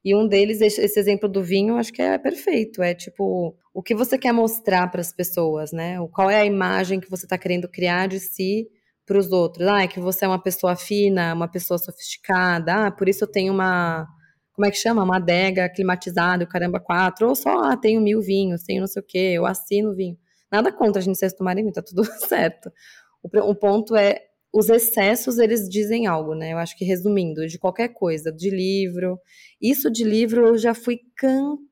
[0.03, 2.84] e um deles, esse exemplo do vinho, acho que é perfeito.
[2.84, 5.95] É tipo, o que você quer mostrar para as pessoas, né?
[6.12, 8.67] Qual é a imagem que você está querendo criar de si
[9.06, 9.68] para os outros?
[9.68, 12.88] Ah, é que você é uma pessoa fina, uma pessoa sofisticada.
[12.88, 14.08] Ah, por isso eu tenho uma.
[14.54, 15.04] Como é que chama?
[15.04, 17.28] Uma adega climatizada, caramba, quatro.
[17.28, 20.18] Ou só, ah, tenho mil vinhos, tenho não sei o quê, eu assino vinho.
[20.52, 22.72] Nada contra a gente se tomarem vinho, tá tudo certo.
[23.24, 24.22] O, o ponto é
[24.54, 26.54] os excessos eles dizem algo, né?
[26.54, 29.20] Eu acho que resumindo, de qualquer coisa, de livro.
[29.60, 31.63] Isso de livro eu já fui campeã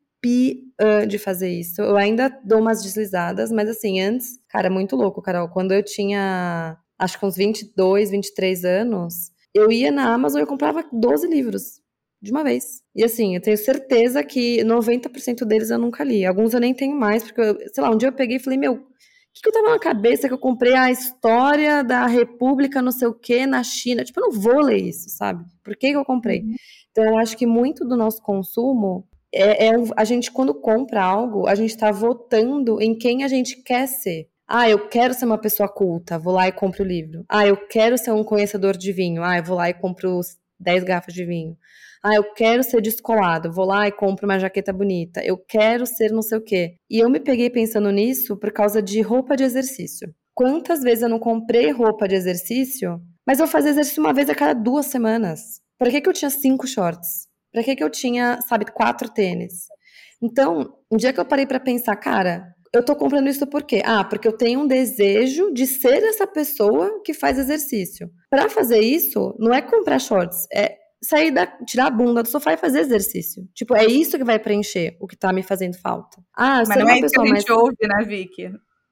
[1.08, 1.82] de fazer isso.
[1.82, 5.50] Eu ainda dou umas deslizadas, mas assim, antes, cara, muito louco, Carol.
[5.50, 10.48] Quando eu tinha, acho que uns 22, 23 anos, eu ia na Amazon e eu
[10.48, 11.82] comprava 12 livros
[12.22, 12.82] de uma vez.
[12.96, 16.26] E assim, eu tenho certeza que 90% deles eu nunca li.
[16.26, 18.60] Alguns eu nem tenho mais, porque, eu, sei lá, um dia eu peguei e falei,
[18.60, 18.86] meu,
[19.34, 23.08] que, que eu tava na cabeça que eu comprei a história da República não sei
[23.08, 24.04] o que na China?
[24.04, 25.44] Tipo, eu não vou ler isso, sabe?
[25.64, 26.42] Por que, que eu comprei?
[26.42, 26.56] Uhum.
[26.92, 31.48] Então, eu acho que muito do nosso consumo é, é, a gente, quando compra algo,
[31.48, 34.28] a gente está votando em quem a gente quer ser.
[34.54, 37.24] Ah, eu quero ser uma pessoa culta, vou lá e compro o livro.
[37.30, 39.24] Ah, eu quero ser um conhecedor de vinho.
[39.24, 40.20] Ah, eu vou lá e compro
[40.60, 41.56] 10 garrafas de vinho.
[42.04, 45.24] Ah, eu quero ser descolado, vou lá e compro uma jaqueta bonita.
[45.24, 46.76] Eu quero ser não sei o quê.
[46.90, 50.14] E eu me peguei pensando nisso por causa de roupa de exercício.
[50.36, 54.36] Quantas vezes eu não comprei roupa de exercício, mas eu fazia exercício uma vez a
[54.36, 55.62] cada duas semanas.
[55.80, 57.26] Para que, que eu tinha cinco shorts?
[57.54, 59.68] Para que, que eu tinha, sabe, quatro tênis?
[60.22, 63.82] Então, um dia que eu parei para pensar, cara, eu tô comprando isso por quê?
[63.86, 68.10] Ah, porque eu tenho um desejo de ser essa pessoa que faz exercício.
[68.30, 72.54] Para fazer isso, não é comprar shorts, é sair da, tirar a bunda do sofá
[72.54, 73.48] e fazer exercício.
[73.54, 76.22] Tipo, é isso que vai preencher o que tá me fazendo falta.
[76.36, 77.50] Ah, Mas não é isso que a gente mais...
[77.50, 78.52] ouve, né, Vicky?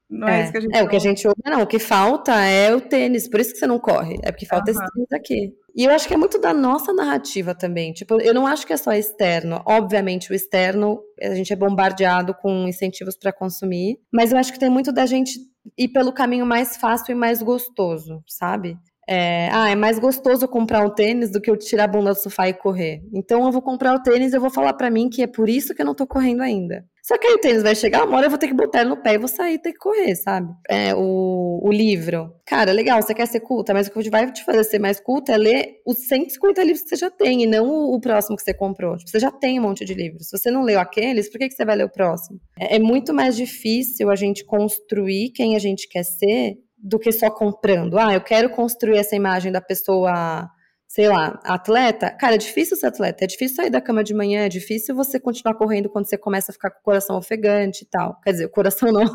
[0.10, 1.62] Não é, é, isso que a gente É, o que a gente ouve, não.
[1.62, 4.17] O que falta é o tênis, por isso que você não corre.
[4.24, 4.78] É porque falta uhum.
[4.78, 5.54] esse tênis aqui.
[5.76, 7.93] E eu acho que é muito da nossa narrativa também.
[7.93, 9.62] Tipo, eu não acho que é só externo.
[9.65, 14.00] Obviamente, o externo, a gente é bombardeado com incentivos para consumir.
[14.12, 15.39] Mas eu acho que tem muito da gente
[15.78, 18.78] ir pelo caminho mais fácil e mais gostoso, sabe?
[19.08, 22.19] É, ah, é mais gostoso comprar um tênis do que eu tirar a bunda do
[22.19, 23.02] sofá e correr.
[23.12, 25.50] Então eu vou comprar o tênis e eu vou falar para mim que é por
[25.50, 26.86] isso que eu não tô correndo ainda.
[27.10, 28.91] Só que aí o tênis vai chegar, uma hora eu vou ter que botar ele
[28.91, 30.54] no pé e vou sair ter que correr, sabe?
[30.69, 32.32] É, o, o livro.
[32.45, 35.32] Cara, legal, você quer ser culta, mas o que vai te fazer ser mais culta
[35.32, 38.43] é ler os 150 livros que você já tem e não o, o próximo que
[38.43, 38.95] você comprou.
[38.95, 40.28] Tipo, você já tem um monte de livros.
[40.30, 42.39] Se você não leu aqueles, por que, que você vai ler o próximo?
[42.60, 47.12] É, é muito mais difícil a gente construir quem a gente quer ser do que
[47.12, 47.98] só comprando.
[47.98, 50.48] Ah, eu quero construir essa imagem da pessoa,
[50.89, 52.10] sei lá, atleta.
[52.10, 55.19] Cara, é difícil ser atleta, é difícil sair da cama de manhã, é difícil você
[55.19, 58.19] continuar correndo quando você começa a ficar com o coração ofegante e tal.
[58.23, 59.06] Quer dizer, o coração não,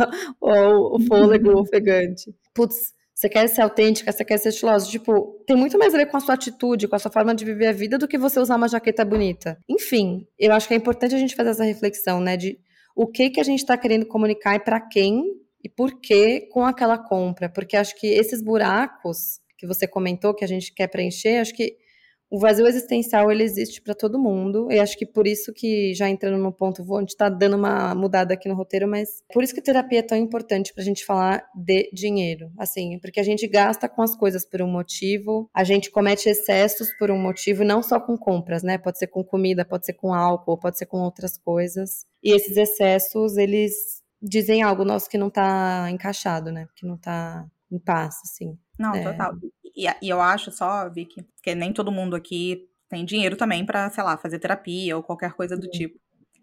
[0.41, 1.61] ou o fôlego uhum.
[1.61, 2.33] ofegante.
[2.55, 4.87] Putz, você quer ser autêntica, você quer ser estilosa.
[4.89, 7.45] Tipo, tem muito mais a ver com a sua atitude, com a sua forma de
[7.45, 9.59] viver a vida do que você usar uma jaqueta bonita.
[9.69, 12.57] Enfim, eu acho que é importante a gente fazer essa reflexão, né, de
[12.95, 15.25] o que que a gente está querendo comunicar e para quem
[15.63, 17.49] e por que com aquela compra?
[17.49, 21.77] Porque acho que esses buracos que você comentou que a gente quer preencher, acho que
[22.31, 24.69] o vazio existencial ele existe para todo mundo.
[24.71, 27.57] E acho que por isso que, já entrando no ponto, vou, a gente está dando
[27.57, 30.85] uma mudada aqui no roteiro, mas por isso que terapia é tão importante para a
[30.85, 32.51] gente falar de dinheiro.
[32.59, 36.89] Assim, porque a gente gasta com as coisas por um motivo, a gente comete excessos
[36.99, 38.79] por um motivo, não só com compras, né?
[38.79, 42.05] Pode ser com comida, pode ser com álcool, pode ser com outras coisas.
[42.23, 46.67] E esses excessos, eles dizem algo nosso que não tá encaixado, né?
[46.75, 48.59] Que não tá em paz, assim.
[48.79, 49.03] Não, é...
[49.03, 49.35] total.
[49.77, 53.91] E, e, eu acho só, Vicky, que nem todo mundo aqui tem dinheiro também para,
[53.91, 55.71] sei lá, fazer terapia ou qualquer coisa do Sim.
[55.71, 56.01] tipo.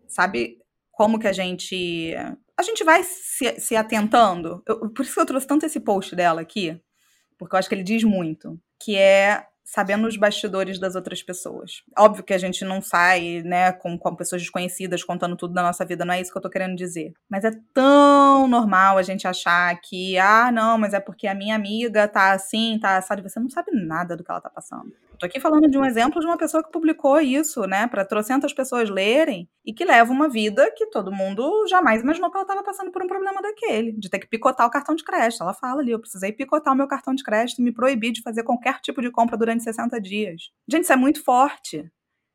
[0.08, 0.58] Sabe
[0.92, 2.14] como que a gente.
[2.58, 4.62] A gente vai se, se atentando.
[4.68, 6.80] Eu, por isso que eu trouxe tanto esse post dela aqui,
[7.38, 8.60] porque eu acho que ele diz muito.
[8.80, 11.82] Que é sabendo os bastidores das outras pessoas.
[11.98, 15.86] Óbvio que a gente não sai, né, com, com pessoas desconhecidas contando tudo da nossa
[15.86, 17.14] vida, não é isso que eu tô querendo dizer.
[17.30, 21.56] Mas é tão normal a gente achar que, ah, não, mas é porque a minha
[21.56, 24.92] amiga tá assim, tá assado, você não sabe nada do que ela tá passando.
[25.22, 28.52] Tô aqui falando de um exemplo de uma pessoa que publicou isso, né, para trocentas
[28.54, 32.64] pessoas lerem e que leva uma vida que todo mundo jamais imaginou que ela estava
[32.64, 35.44] passando por um problema daquele, de ter que picotar o cartão de crédito.
[35.44, 38.24] Ela fala ali, eu precisei picotar o meu cartão de crédito e me proibir de
[38.24, 40.50] fazer qualquer tipo de compra durante 60 dias.
[40.68, 41.88] Gente, isso é muito forte.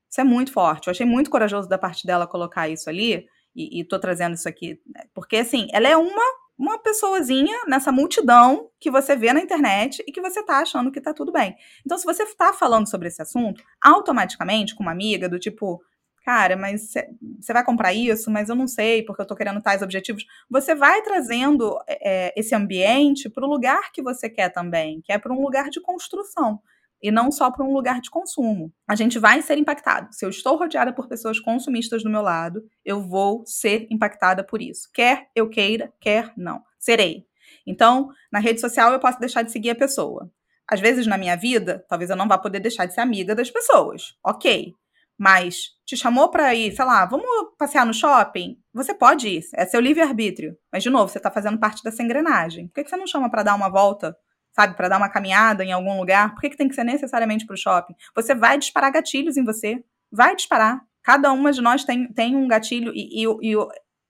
[0.09, 0.87] Isso é muito forte.
[0.87, 4.49] Eu achei muito corajoso da parte dela colocar isso ali, e, e tô trazendo isso
[4.49, 6.23] aqui, né, porque assim, ela é uma
[6.59, 11.01] uma pessoazinha nessa multidão que você vê na internet e que você tá achando que
[11.01, 11.55] tá tudo bem.
[11.85, 15.83] Então, se você tá falando sobre esse assunto, automaticamente, com uma amiga, do tipo,
[16.25, 16.93] cara, mas
[17.41, 20.25] você vai comprar isso, mas eu não sei, porque eu tô querendo tais objetivos.
[20.51, 25.19] Você vai trazendo é, esse ambiente para o lugar que você quer também, que é
[25.19, 26.61] para um lugar de construção
[27.03, 28.73] e não só para um lugar de consumo.
[28.89, 30.13] A gente vai ser impactado.
[30.13, 34.63] Se eu estou rodeada por pessoas consumistas do meu lado, eu vou ser impactada por
[34.63, 34.89] isso.
[34.93, 36.63] Quer eu queira, quer não.
[36.79, 37.25] Serei.
[37.67, 40.31] Então, na rede social eu posso deixar de seguir a pessoa.
[40.69, 43.51] Às vezes na minha vida, talvez eu não vá poder deixar de ser amiga das
[43.51, 44.15] pessoas.
[44.25, 44.73] OK.
[45.19, 48.59] Mas te chamou para ir, sei lá, vamos passear no shopping?
[48.75, 50.57] Você pode ir, é seu livre-arbítrio.
[50.71, 52.69] Mas, de novo, você está fazendo parte dessa engrenagem.
[52.69, 54.15] Por que você não chama para dar uma volta
[54.57, 57.45] sabe, para dar uma caminhada em algum lugar, por que, que tem que ser necessariamente
[57.45, 57.95] para o shopping?
[58.15, 60.81] Você vai disparar gatilhos em você, vai disparar.
[61.03, 63.55] Cada uma de nós tem, tem um gatilho e, e, e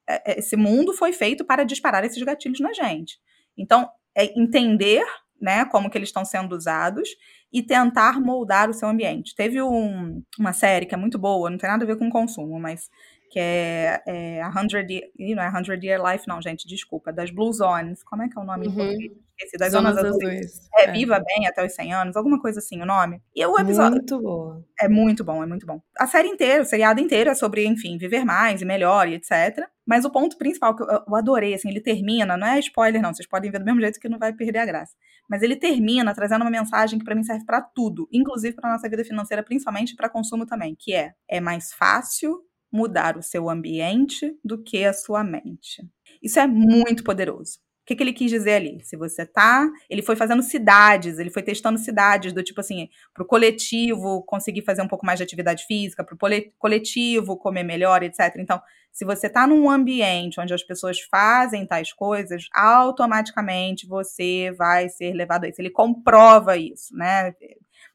[0.09, 3.19] é, é, esse mundo foi feito para disparar esses gatilhos na gente.
[3.59, 5.05] Então, é entender
[5.41, 7.09] né, como que eles estão sendo usados
[7.53, 9.35] e tentar moldar o seu ambiente.
[9.35, 12.59] Teve um, uma série que é muito boa, não tem nada a ver com consumo,
[12.61, 12.89] mas
[13.31, 17.31] que é, é a Hundred Year, não é Hundred Year Life, não, gente, desculpa, das
[17.31, 19.26] Blue Zones, como é que é o nome uhum.
[19.39, 20.25] Esqueci, das Zonas, Zonas Azuis.
[20.25, 20.61] Azuis.
[20.75, 23.21] É, é, Viva Bem até os 100 anos, alguma coisa assim, o nome.
[23.35, 23.99] E o episódio...
[23.99, 24.63] Muito bom.
[24.81, 25.81] É muito bom, é muito bom.
[25.99, 29.67] A série inteira, o seriado inteiro é sobre, enfim, viver mais e melhor e etc.
[29.87, 33.13] Mas o ponto principal que eu, eu adorei, assim, ele termina, não é spoiler não,
[33.13, 34.95] vocês podem ver do mesmo jeito que não vai perder a graça.
[35.29, 38.89] Mas ele termina trazendo uma mensagem que para mim serve para tudo, inclusive para nossa
[38.89, 42.41] vida financeira, principalmente para consumo também, que é: é mais fácil
[42.73, 45.89] mudar o seu ambiente do que a sua mente.
[46.23, 47.59] Isso é muito poderoso.
[47.87, 48.81] O que, que ele quis dizer ali?
[48.83, 49.65] Se você tá.
[49.89, 54.63] Ele foi fazendo cidades, ele foi testando cidades, do tipo assim, para o coletivo conseguir
[54.63, 56.19] fazer um pouco mais de atividade física, para o
[56.59, 58.35] coletivo comer melhor, etc.
[58.39, 64.89] Então, se você está num ambiente onde as pessoas fazem tais coisas, automaticamente você vai
[64.89, 65.61] ser levado a isso.
[65.61, 67.37] Ele comprova isso, né?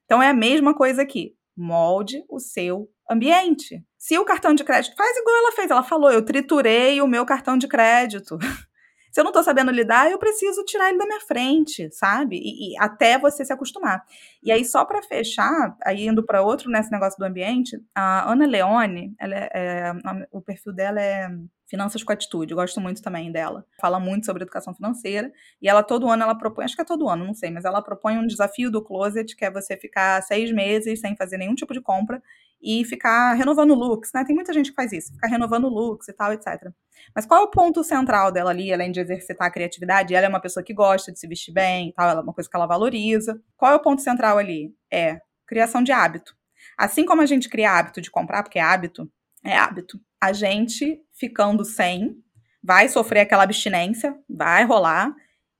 [0.05, 1.35] Então é a mesma coisa aqui.
[1.53, 3.83] Molde o seu ambiente.
[3.97, 7.25] Se o cartão de crédito faz igual ela fez, ela falou: eu triturei o meu
[7.25, 8.37] cartão de crédito.
[9.11, 12.37] Se eu não tô sabendo lidar, eu preciso tirar ele da minha frente, sabe?
[12.37, 14.03] E, e até você se acostumar.
[14.41, 18.45] E aí, só para fechar, aí indo para outro nesse negócio do ambiente, a Ana
[18.45, 19.93] Leone, ela é, é,
[20.31, 21.29] o perfil dela é
[21.71, 23.65] Finanças com Atitude, gosto muito também dela.
[23.79, 27.07] Fala muito sobre educação financeira e ela todo ano ela propõe, acho que é todo
[27.07, 30.51] ano, não sei, mas ela propõe um desafio do closet que é você ficar seis
[30.51, 32.21] meses sem fazer nenhum tipo de compra
[32.61, 34.23] e ficar renovando looks, né?
[34.23, 36.71] Tem muita gente que faz isso, ficar renovando looks e tal, etc.
[37.15, 40.13] Mas qual é o ponto central dela ali, além de exercitar a criatividade?
[40.13, 42.33] Ela é uma pessoa que gosta de se vestir bem e tal, ela é uma
[42.33, 43.41] coisa que ela valoriza.
[43.57, 44.73] Qual é o ponto central ali?
[44.91, 46.35] É criação de hábito.
[46.77, 49.11] Assim como a gente cria hábito de comprar, porque é hábito,
[49.43, 49.99] é hábito.
[50.21, 52.15] A gente ficando sem,
[52.63, 55.13] vai sofrer aquela abstinência, vai rolar,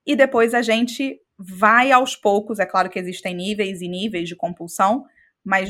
[0.05, 4.35] e depois a gente vai aos poucos, é claro que existem níveis e níveis de
[4.35, 5.05] compulsão,
[5.43, 5.69] mas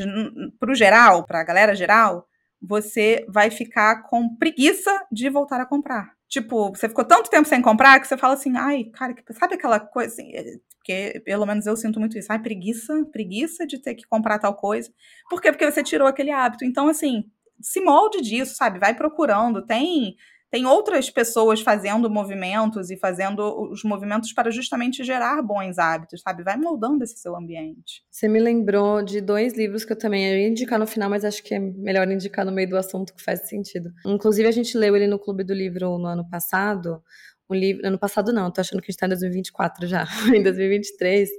[0.60, 2.27] para o geral, para a galera geral,
[2.62, 6.13] você vai ficar com preguiça de voltar a comprar.
[6.27, 9.79] Tipo, você ficou tanto tempo sem comprar que você fala assim, ai, cara, sabe aquela
[9.79, 10.43] coisa assim, é,
[10.77, 14.55] porque pelo menos eu sinto muito isso, ai, preguiça, preguiça de ter que comprar tal
[14.55, 14.89] coisa.
[15.29, 15.51] Por quê?
[15.51, 16.63] Porque você tirou aquele hábito.
[16.63, 17.25] Então, assim,
[17.62, 18.79] se molde disso, sabe?
[18.79, 19.65] Vai procurando.
[19.65, 20.15] Tem
[20.51, 26.43] tem outras pessoas fazendo movimentos e fazendo os movimentos para justamente gerar bons hábitos, sabe?
[26.43, 28.03] Vai moldando esse seu ambiente.
[28.11, 31.41] Você me lembrou de dois livros que eu também ia indicar no final, mas acho
[31.41, 33.91] que é melhor indicar no meio do assunto que faz sentido.
[34.05, 37.01] Inclusive, a gente leu ele no Clube do Livro no ano passado.
[37.49, 40.43] Um livro, ano passado não, tô achando que a gente tá em 2024 já, em
[40.43, 41.29] 2023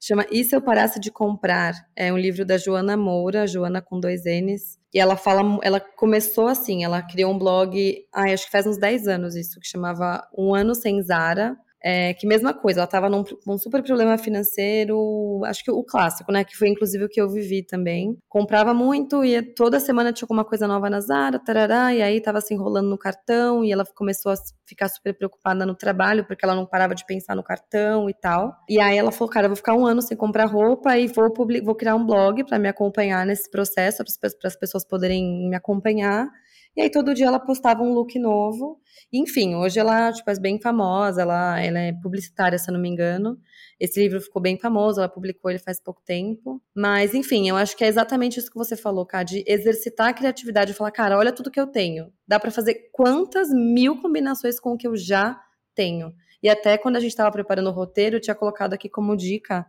[0.00, 1.74] chama E se eu parasse de comprar?
[1.94, 4.79] É um livro da Joana Moura, Joana com dois N's.
[4.92, 8.76] E ela fala, ela começou assim, ela criou um blog, ai, acho que faz uns
[8.78, 11.56] 10 anos isso, que chamava Um Ano Sem Zara.
[11.82, 16.30] É, que mesma coisa, ela estava num, num, super problema financeiro, acho que o clássico,
[16.30, 16.44] né?
[16.44, 18.18] Que foi inclusive o que eu vivi também.
[18.28, 22.40] Comprava muito e toda semana tinha alguma coisa nova na Zara, tarará, e aí estava
[22.40, 24.34] se enrolando no cartão e ela começou a
[24.66, 28.54] ficar super preocupada no trabalho porque ela não parava de pensar no cartão e tal.
[28.68, 31.32] E aí ela falou, cara, eu vou ficar um ano sem comprar roupa e vou,
[31.64, 34.04] vou criar um blog para me acompanhar nesse processo,
[34.38, 36.28] para as pessoas poderem me acompanhar.
[36.76, 38.80] E aí todo dia ela postava um look novo.
[39.12, 42.88] Enfim, hoje ela tipo, é bem famosa, ela, ela é publicitária, se eu não me
[42.88, 43.38] engano.
[43.78, 46.62] Esse livro ficou bem famoso, ela publicou ele faz pouco tempo.
[46.74, 50.12] Mas, enfim, eu acho que é exatamente isso que você falou, Cá, de exercitar a
[50.12, 52.12] criatividade e falar, cara, olha tudo que eu tenho.
[52.26, 55.40] Dá para fazer quantas mil combinações com o que eu já
[55.74, 56.12] tenho.
[56.42, 59.66] E até quando a gente estava preparando o roteiro, eu tinha colocado aqui como dica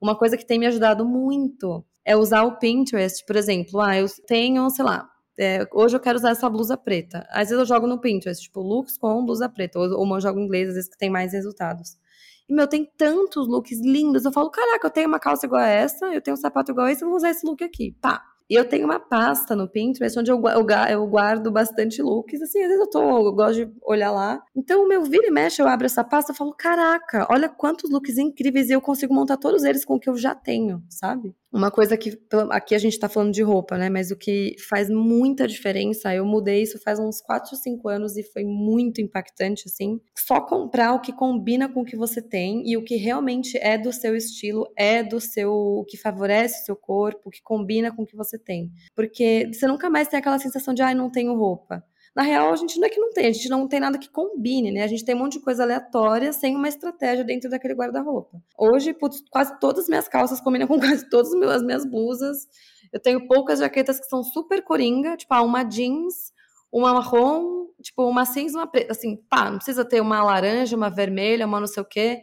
[0.00, 3.80] uma coisa que tem me ajudado muito é usar o Pinterest, por exemplo.
[3.80, 5.08] Ah, eu tenho, sei lá,
[5.40, 7.26] é, hoje eu quero usar essa blusa preta.
[7.30, 9.78] Às vezes eu jogo no Pinterest, tipo, looks com blusa preta.
[9.78, 11.96] Ou, ou eu jogo inglês, às vezes que tem mais resultados.
[12.46, 14.26] E, meu, tem tantos looks lindos.
[14.26, 16.86] Eu falo, caraca, eu tenho uma calça igual a essa, eu tenho um sapato igual
[16.86, 17.96] a esse, eu vou usar esse look aqui.
[18.02, 18.22] Pá.
[18.50, 22.42] E eu tenho uma pasta no Pinterest onde eu, eu, eu, guardo bastante looks.
[22.42, 24.42] Assim, às vezes eu, tô, eu gosto de olhar lá.
[24.54, 27.88] Então, o meu vira e mexe, eu abro essa pasta e falo: caraca, olha quantos
[27.88, 31.34] looks incríveis e eu consigo montar todos eles com o que eu já tenho, sabe?
[31.52, 32.16] Uma coisa que
[32.50, 33.90] aqui a gente tá falando de roupa, né?
[33.90, 38.16] Mas o que faz muita diferença, eu mudei isso faz uns 4 ou 5 anos
[38.16, 40.00] e foi muito impactante, assim.
[40.16, 43.76] Só comprar o que combina com o que você tem e o que realmente é
[43.76, 45.50] do seu estilo, é do seu.
[45.50, 48.70] o que favorece o seu corpo, o que combina com o que você tem.
[48.94, 51.84] Porque você nunca mais tem aquela sensação de, ai, ah, não tenho roupa.
[52.14, 54.10] Na real, a gente não é que não tem, a gente não tem nada que
[54.10, 54.82] combine, né?
[54.82, 58.42] A gente tem um monte de coisa aleatória sem uma estratégia dentro daquele guarda-roupa.
[58.58, 62.48] Hoje, putz, quase todas as minhas calças combinam com quase todas as minhas blusas.
[62.92, 66.32] Eu tenho poucas jaquetas que são super coringa, tipo, ah, uma jeans,
[66.72, 68.90] uma marrom, tipo, uma cinza, uma preta.
[68.90, 72.22] Assim, pá, não precisa ter uma laranja, uma vermelha, uma não sei o quê.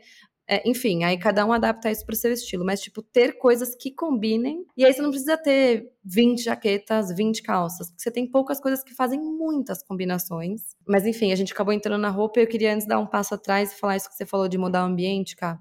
[0.49, 3.91] É, enfim, aí cada um adapta isso pro seu estilo, mas tipo, ter coisas que
[3.91, 4.65] combinem.
[4.77, 8.81] E aí você não precisa ter 20 jaquetas, 20 calças, porque você tem poucas coisas
[8.81, 10.61] que fazem muitas combinações.
[10.87, 13.35] Mas enfim, a gente acabou entrando na roupa e eu queria antes dar um passo
[13.35, 15.59] atrás e falar isso que você falou de mudar o ambiente, cara.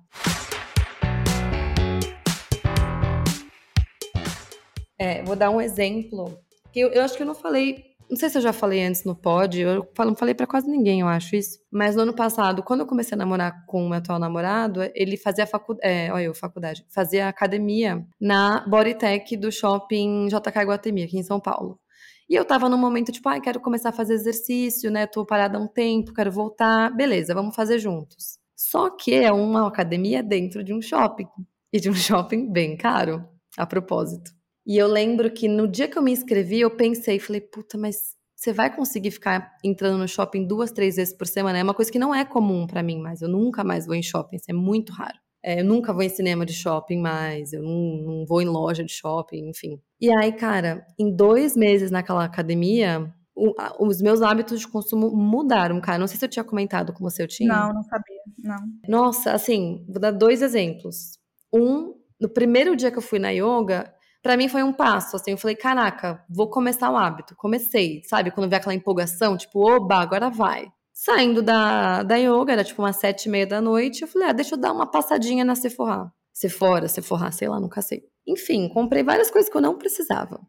[4.97, 6.39] É, vou dar um exemplo.
[6.72, 9.04] Que eu, eu acho que eu não falei não sei se eu já falei antes
[9.04, 11.59] no pod, eu não falei para quase ninguém, eu acho isso.
[11.70, 15.16] Mas no ano passado, quando eu comecei a namorar com o meu atual namorado, ele
[15.16, 21.18] fazia faculdade, é, olha eu, faculdade, fazia academia na Bodytech do shopping JK Guatemi, aqui
[21.18, 21.80] em São Paulo.
[22.28, 25.07] E eu tava num momento tipo, ai, ah, quero começar a fazer exercício, né?
[25.07, 26.90] Tô parada há um tempo, quero voltar.
[26.90, 28.38] Beleza, vamos fazer juntos.
[28.57, 31.28] Só que é uma academia dentro de um shopping.
[31.72, 33.24] E de um shopping bem caro,
[33.57, 34.32] a propósito.
[34.66, 38.16] E eu lembro que no dia que eu me inscrevi, eu pensei, falei, puta, mas
[38.34, 41.58] você vai conseguir ficar entrando no shopping duas, três vezes por semana?
[41.58, 43.22] É uma coisa que não é comum para mim mais.
[43.22, 45.18] Eu nunca mais vou em shopping, isso é muito raro.
[45.42, 48.82] É, eu nunca vou em cinema de shopping mais, eu não, não vou em loja
[48.82, 49.80] de shopping, enfim.
[50.00, 53.54] E aí, cara, em dois meses naquela academia, o,
[53.86, 55.98] os meus hábitos de consumo mudaram, cara.
[55.98, 57.48] Não sei se eu tinha comentado com você, eu tinha?
[57.48, 58.56] Não, não sabia, não.
[58.88, 61.18] Nossa, assim, vou dar dois exemplos.
[61.54, 63.94] Um, no primeiro dia que eu fui na yoga,
[64.26, 67.36] para mim foi um passo, assim, eu falei, caraca, vou começar o hábito.
[67.36, 68.32] Comecei, sabe?
[68.32, 70.66] Quando vê aquela empolgação, tipo, oba, agora vai.
[70.92, 74.32] Saindo da, da yoga, era tipo umas sete e meia da noite, eu falei, ah,
[74.32, 76.12] deixa eu dar uma passadinha na Sephora.
[76.32, 78.02] Sephora, Sephora, sei lá, nunca sei.
[78.26, 80.40] Enfim, comprei várias coisas que eu não precisava.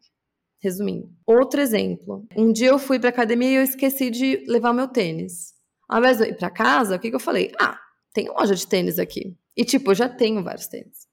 [0.59, 1.11] Resumindo.
[1.23, 2.25] Outro exemplo.
[2.35, 5.53] Um dia eu fui pra academia e eu esqueci de levar meu tênis.
[5.87, 7.51] Ao invés de eu ir pra casa, o que, que eu falei?
[7.61, 7.79] Ah,
[8.11, 9.37] tem loja de tênis aqui.
[9.55, 11.06] E tipo, eu já tenho vários tênis.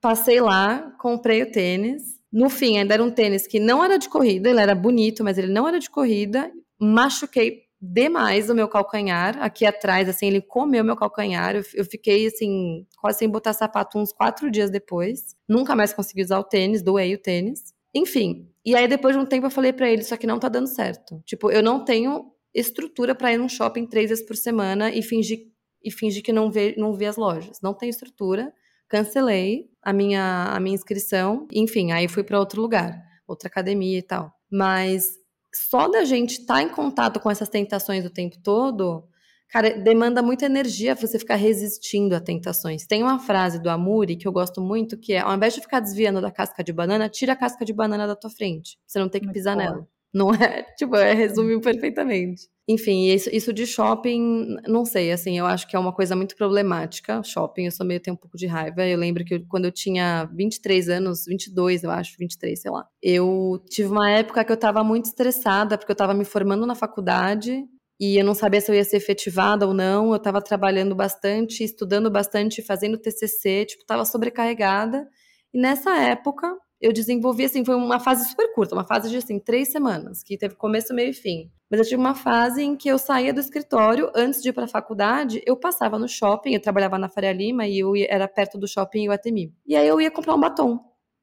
[0.00, 2.18] Passei lá, comprei o tênis.
[2.32, 5.36] No fim, ainda era um tênis que não era de corrida, ele era bonito, mas
[5.36, 6.50] ele não era de corrida.
[6.80, 9.36] Machuquei demais o meu calcanhar.
[9.42, 11.56] Aqui atrás, assim, ele comeu meu calcanhar.
[11.56, 15.34] Eu, eu, fiquei, assim, quase sem botar sapato uns quatro dias depois.
[15.48, 17.74] Nunca mais consegui usar o tênis, doei o tênis.
[17.94, 18.48] Enfim.
[18.64, 20.68] E aí, depois de um tempo, eu falei para ele: Isso aqui não tá dando
[20.68, 21.20] certo.
[21.26, 25.48] Tipo, eu não tenho estrutura para ir num shopping três vezes por semana e fingir,
[25.82, 27.60] e fingir que não vê, não vê as lojas.
[27.62, 28.52] Não tenho estrutura
[28.90, 34.02] cancelei a minha, a minha inscrição, enfim, aí fui para outro lugar, outra academia e
[34.02, 34.30] tal.
[34.50, 35.06] Mas
[35.54, 39.08] só da gente estar tá em contato com essas tentações o tempo todo,
[39.48, 42.86] cara, demanda muita energia você ficar resistindo a tentações.
[42.86, 45.80] Tem uma frase do Amuri que eu gosto muito, que é, ao invés de ficar
[45.80, 49.08] desviando da casca de banana, tira a casca de banana da tua frente, você não
[49.08, 49.86] ter que pisar nela.
[50.12, 50.64] Não é?
[50.76, 52.48] Tipo, é, resumiu perfeitamente.
[52.70, 56.36] Enfim, isso, isso de shopping, não sei, assim, eu acho que é uma coisa muito
[56.36, 57.20] problemática.
[57.20, 58.86] Shopping, eu sou meio, tenho um pouco de raiva.
[58.86, 62.86] Eu lembro que eu, quando eu tinha 23 anos, 22, eu acho, 23, sei lá.
[63.02, 66.76] Eu tive uma época que eu tava muito estressada, porque eu tava me formando na
[66.76, 67.64] faculdade
[67.98, 70.12] e eu não sabia se eu ia ser efetivada ou não.
[70.12, 75.08] Eu tava trabalhando bastante, estudando bastante, fazendo TCC, tipo, tava sobrecarregada.
[75.52, 79.38] E nessa época, eu desenvolvi, assim, foi uma fase super curta, uma fase de, assim,
[79.38, 81.50] três semanas, que teve começo, meio e fim.
[81.70, 84.64] Mas eu tive uma fase em que eu saía do escritório, antes de ir para
[84.64, 88.26] a faculdade, eu passava no shopping, eu trabalhava na Faria Lima e eu ia, era
[88.26, 89.54] perto do shopping Iguatemi.
[89.66, 90.80] E aí eu ia comprar um batom.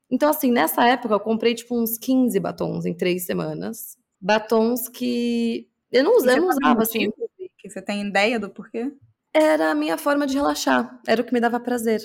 [0.10, 3.97] Então, assim, nessa época eu comprei, tipo, uns 15 batons em três semanas.
[4.22, 7.12] Batons que eu não, eu não usava, assim.
[7.58, 8.91] Que você tem ideia do porquê?
[9.34, 12.01] Era a minha forma de relaxar, era o que me dava prazer.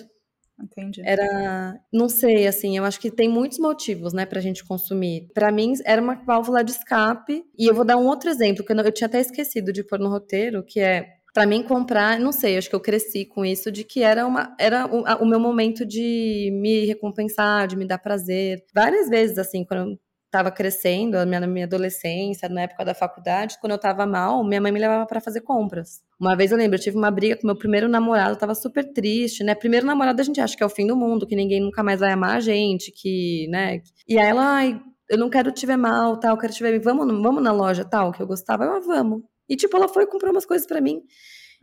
[0.63, 1.03] Entendi.
[1.05, 5.29] Era, não sei, assim, eu acho que tem muitos motivos, né, pra gente consumir.
[5.35, 7.45] Para mim, era uma válvula de escape.
[7.59, 9.99] E eu vou dar um outro exemplo, que eu, eu tinha até esquecido de pôr
[9.99, 13.73] no roteiro, que é para mim comprar, não sei, acho que eu cresci com isso
[13.73, 17.87] de que era uma era o, a, o meu momento de me recompensar, de me
[17.87, 18.63] dar prazer.
[18.75, 19.99] Várias vezes assim, quando
[20.33, 24.63] estava crescendo, na minha, minha adolescência, na época da faculdade, quando eu estava mal, minha
[24.63, 26.03] mãe me levava para fazer compras.
[26.19, 28.91] Uma vez eu lembro, eu tive uma briga com meu primeiro namorado, eu tava super
[28.95, 29.55] triste, né?
[29.55, 32.01] Primeiro namorado a gente acha que é o fim do mundo, que ninguém nunca mais
[32.01, 33.83] vai amar a gente, que, né?
[34.09, 34.81] E aí ela, ai,
[35.11, 37.85] eu não quero te ver mal, tal, eu quero te ver, vamos, vamos na loja
[37.85, 39.23] tal, que eu gostava, eu, ah, vamos.
[39.47, 41.03] E tipo, ela foi comprar umas coisas para mim.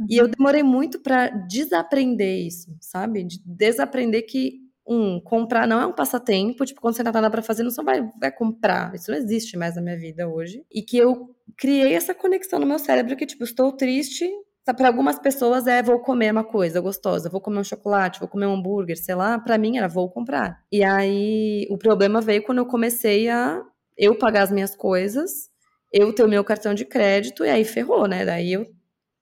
[0.07, 0.31] E eu uhum.
[0.37, 3.23] demorei muito para desaprender isso, sabe?
[3.23, 7.31] De desaprender que um, comprar não é um passatempo, tipo, quando você não tá nada
[7.31, 8.93] pra fazer, não só vai, vai comprar.
[8.95, 10.65] Isso não existe mais na minha vida hoje.
[10.71, 14.27] E que eu criei essa conexão no meu cérebro que, tipo, estou triste.
[14.65, 18.27] Tá, para algumas pessoas é vou comer uma coisa gostosa, vou comer um chocolate, vou
[18.27, 19.37] comer um hambúrguer, sei lá.
[19.37, 20.59] Para mim era vou comprar.
[20.71, 23.63] E aí o problema veio quando eu comecei a
[23.97, 25.49] eu pagar as minhas coisas,
[25.93, 28.25] eu ter o meu cartão de crédito e aí ferrou, né?
[28.25, 28.65] Daí eu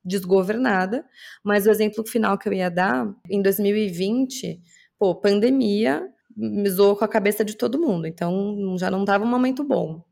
[0.08, 1.06] desgovernada.
[1.44, 4.62] Mas o exemplo final que eu ia dar, em 2020,
[4.98, 9.28] pô, pandemia me zoou com a cabeça de todo mundo, então já não estava um
[9.28, 10.04] momento bom.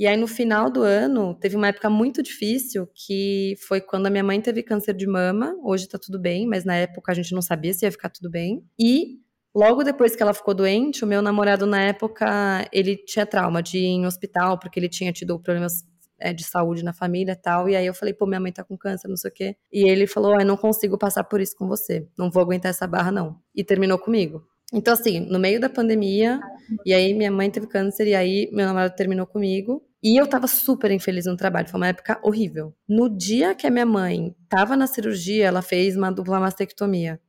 [0.00, 4.10] E aí, no final do ano, teve uma época muito difícil, que foi quando a
[4.10, 5.54] minha mãe teve câncer de mama.
[5.62, 8.30] Hoje tá tudo bem, mas na época a gente não sabia se ia ficar tudo
[8.30, 8.64] bem.
[8.78, 9.18] E
[9.54, 13.76] logo depois que ela ficou doente, o meu namorado, na época, ele tinha trauma de
[13.76, 15.84] ir em hospital, porque ele tinha tido problemas
[16.20, 17.68] é, de saúde na família tal.
[17.68, 19.56] E aí eu falei, pô, minha mãe tá com câncer, não sei o quê.
[19.72, 22.06] E ele falou, eu não consigo passar por isso com você.
[22.16, 23.36] Não vou aguentar essa barra, não.
[23.54, 24.44] E terminou comigo.
[24.72, 26.40] Então, assim, no meio da pandemia,
[26.86, 29.82] e aí minha mãe teve câncer, e aí meu namorado terminou comigo.
[30.02, 32.74] E eu tava super infeliz no trabalho, foi uma época horrível.
[32.88, 37.20] No dia que a minha mãe tava na cirurgia, ela fez uma dupla mastectomia.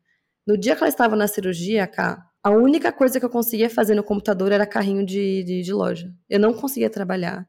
[0.48, 3.94] No dia que ela estava na cirurgia, cá, a única coisa que eu conseguia fazer
[3.94, 6.12] no computador era carrinho de, de, de loja.
[6.30, 7.48] Eu não conseguia trabalhar.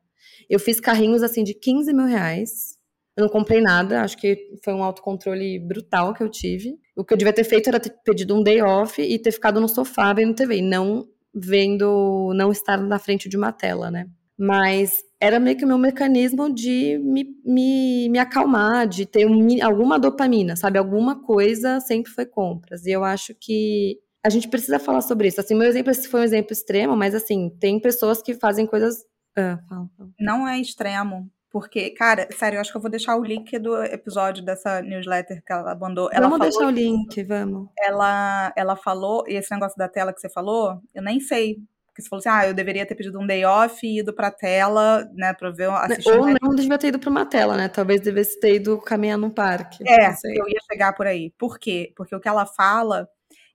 [0.48, 2.76] Eu fiz carrinhos assim de 15 mil reais.
[3.16, 6.78] Eu não comprei nada, acho que foi um autocontrole brutal que eu tive.
[6.96, 9.60] O que eu devia ter feito era ter pedido um day off e ter ficado
[9.60, 14.08] no sofá vendo TV, não vendo, não estar na frente de uma tela, né?
[14.38, 19.62] Mas era meio que o meu mecanismo de me, me, me acalmar, de ter um,
[19.62, 20.78] alguma dopamina, sabe?
[20.78, 22.86] Alguma coisa sempre foi compras.
[22.86, 25.40] E eu acho que a gente precisa falar sobre isso.
[25.40, 29.04] Assim, meu exemplo esse foi um exemplo extremo, mas assim, tem pessoas que fazem coisas
[29.36, 30.10] é, fala, fala.
[30.18, 31.30] Não é extremo.
[31.52, 35.42] Porque, cara, sério, eu acho que eu vou deixar o link do episódio dessa newsletter
[35.44, 36.08] que ela mandou.
[36.10, 37.68] Ela vamos deixar o link, vamos.
[37.78, 41.58] Ela, ela falou, e esse negócio da tela que você falou, eu nem sei.
[41.88, 44.30] Porque você falou assim, ah, eu deveria ter pedido um day off e ido pra
[44.30, 46.10] tela, né, pra ver, assistir.
[46.10, 47.68] Ou não devia ter ido pra uma tela, né?
[47.68, 49.84] Talvez devesse ter ido caminhar num parque.
[49.86, 51.34] É, eu ia chegar por aí.
[51.36, 51.92] Por quê?
[51.94, 53.06] Porque o que ela fala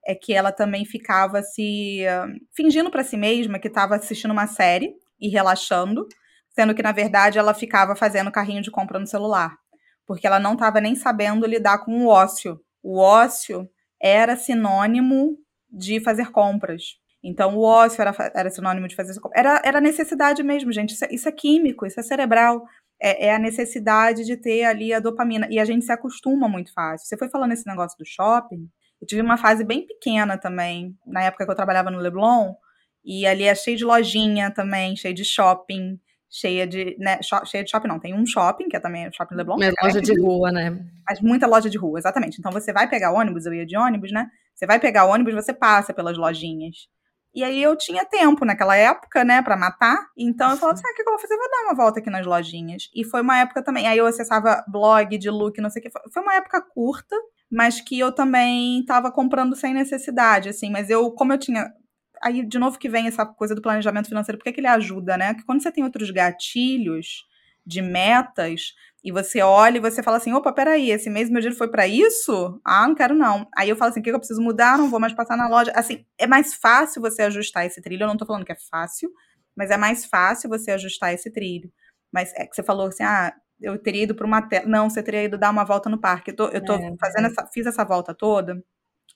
[0.05, 4.45] é que ela também ficava se uh, fingindo para si mesma que estava assistindo uma
[4.45, 6.07] série e relaxando,
[6.49, 9.55] sendo que na verdade ela ficava fazendo carrinho de compra no celular,
[10.05, 12.59] porque ela não estava nem sabendo lidar com o ócio.
[12.81, 13.69] O ócio
[14.01, 15.37] era sinônimo
[15.69, 16.83] de fazer compras.
[17.23, 19.37] Então, o ócio era, era sinônimo de fazer compras.
[19.37, 20.93] Era, era necessidade mesmo, gente.
[20.93, 22.63] Isso é, isso é químico, isso é cerebral.
[22.99, 25.47] É, é, a necessidade de ter ali a dopamina.
[25.51, 27.07] E a gente se acostuma muito fácil.
[27.07, 28.69] Você foi falando esse negócio do shopping.
[29.01, 32.55] Eu tive uma fase bem pequena também, na época que eu trabalhava no Leblon,
[33.07, 35.97] e ali é cheio de lojinha também, cheio de shopping,
[36.29, 36.97] cheia de.
[36.99, 37.99] Né, cheia de shopping, não.
[37.99, 39.55] Tem um shopping, que é também o Shopping Leblon.
[39.55, 40.77] Uma loja de rua, né?
[41.09, 42.37] Mas muita loja de rua, exatamente.
[42.37, 44.27] Então você vai pegar ônibus, eu ia de ônibus, né?
[44.53, 46.75] Você vai pegar ônibus, você passa pelas lojinhas.
[47.33, 49.97] E aí eu tinha tempo naquela época, né, para matar.
[50.17, 51.37] Então eu falava assim: ah, o que eu vou fazer?
[51.37, 52.89] Vou dar uma volta aqui nas lojinhas.
[52.93, 53.87] E foi uma época também.
[53.87, 55.91] Aí eu acessava blog de look, não sei o que.
[56.11, 57.15] Foi uma época curta,
[57.49, 60.69] mas que eu também tava comprando sem necessidade, assim.
[60.69, 61.71] Mas eu, como eu tinha
[62.21, 65.17] aí, de novo, que vem essa coisa do planejamento financeiro, por que, que ele ajuda,
[65.17, 65.33] né?
[65.33, 67.25] Que quando você tem outros gatilhos
[67.65, 71.57] de metas e você olha e você fala assim: opa, peraí, esse mês meu dinheiro
[71.57, 72.59] foi para isso?
[72.63, 73.47] Ah, não quero não.
[73.55, 74.77] Aí eu falo assim: o que, que eu preciso mudar?
[74.77, 75.71] Não vou mais passar na loja.
[75.75, 78.03] Assim, é mais fácil você ajustar esse trilho.
[78.03, 79.11] Eu não tô falando que é fácil,
[79.55, 81.71] mas é mais fácil você ajustar esse trilho.
[82.11, 84.65] Mas é que você falou assim: ah, eu teria ido para uma tela.
[84.65, 86.31] Não, você teria ido dar uma volta no parque.
[86.31, 87.27] Eu tô, eu tô é, fazendo é.
[87.27, 87.47] essa.
[87.53, 88.63] Fiz essa volta toda.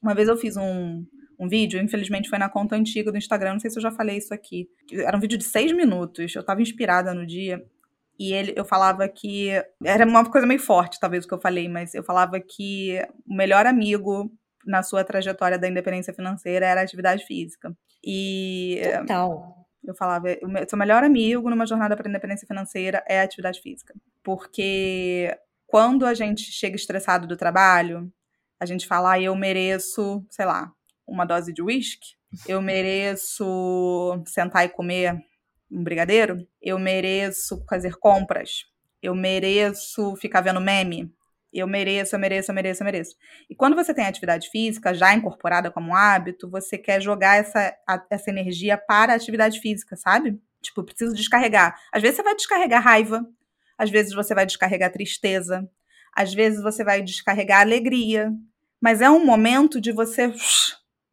[0.01, 1.05] Uma vez eu fiz um,
[1.41, 4.17] um vídeo, infelizmente foi na conta antiga do Instagram, não sei se eu já falei
[4.17, 4.69] isso aqui.
[4.91, 7.65] Era um vídeo de seis minutos, eu tava inspirada no dia.
[8.19, 9.49] E ele, eu falava que.
[9.83, 13.33] Era uma coisa meio forte, talvez, o que eu falei, mas eu falava que o
[13.33, 14.31] melhor amigo
[14.63, 17.75] na sua trajetória da independência financeira era a atividade física.
[18.05, 18.79] E.
[18.99, 19.57] Total.
[19.83, 23.59] Eu falava, o seu melhor amigo numa jornada para a independência financeira é a atividade
[23.61, 23.95] física.
[24.21, 25.35] Porque
[25.65, 28.13] quando a gente chega estressado do trabalho,
[28.59, 30.71] a gente fala, ah, eu mereço, sei lá,
[31.07, 32.15] uma dose de uísque,
[32.47, 35.21] eu mereço sentar e comer
[35.69, 38.65] um brigadeiro, eu mereço fazer compras,
[39.01, 41.13] eu mereço ficar vendo meme,
[41.53, 43.15] eu mereço, eu mereço, eu mereço, eu mereço.
[43.49, 48.01] E quando você tem atividade física já incorporada como hábito, você quer jogar essa, a,
[48.09, 50.39] essa energia para a atividade física, sabe?
[50.61, 51.75] Tipo, preciso descarregar.
[51.91, 53.27] Às vezes você vai descarregar raiva,
[53.77, 55.69] às vezes você vai descarregar tristeza,
[56.15, 58.31] às vezes você vai descarregar alegria,
[58.79, 60.33] mas é um momento de você,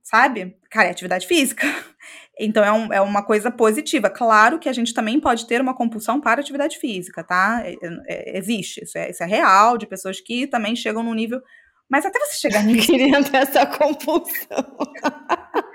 [0.08, 0.56] sabe?
[0.70, 1.66] Cara, é atividade física.
[2.40, 4.08] Então é, um, é, uma coisa positiva.
[4.08, 7.64] Claro que a gente também pode ter uma compulsão para atividade física, tá?
[7.64, 7.74] É,
[8.06, 11.42] é, existe, isso é, isso é real, de pessoas que também chegam no nível.
[11.90, 12.86] Mas até você chegar nisso.
[12.86, 14.78] Queria ter essa compulsão.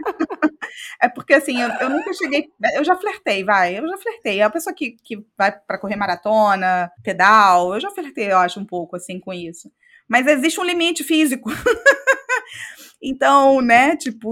[1.01, 2.45] é porque assim, eu, eu, nunca cheguei.
[2.75, 3.77] Eu já flertei, vai.
[3.77, 4.39] Eu já flertei.
[4.39, 8.57] É a pessoa que, que vai para correr maratona, pedal, eu já flertei, eu acho,
[8.57, 9.69] um pouco assim com isso.
[10.13, 11.49] Mas existe um limite físico.
[13.05, 14.31] Então, né, tipo,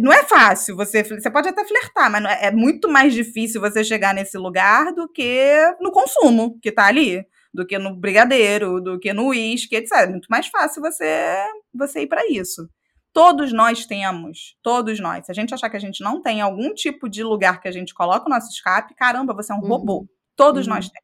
[0.00, 1.04] não é fácil você.
[1.04, 5.08] Você pode até flertar, mas é, é, muito mais difícil você chegar nesse lugar do
[5.08, 9.92] que no consumo que tá ali, do que no brigadeiro, do que no uísque, etc.
[9.92, 11.36] É muito mais fácil você,
[11.72, 12.68] você ir para isso.
[13.12, 15.26] Todos nós temos, todos nós.
[15.26, 17.72] Se a gente achar que a gente não tem algum tipo de lugar que a
[17.72, 19.68] gente coloca o nosso escape, caramba, você é um uhum.
[19.68, 20.08] robô.
[20.34, 20.74] Todos uhum.
[20.74, 21.03] nós temos.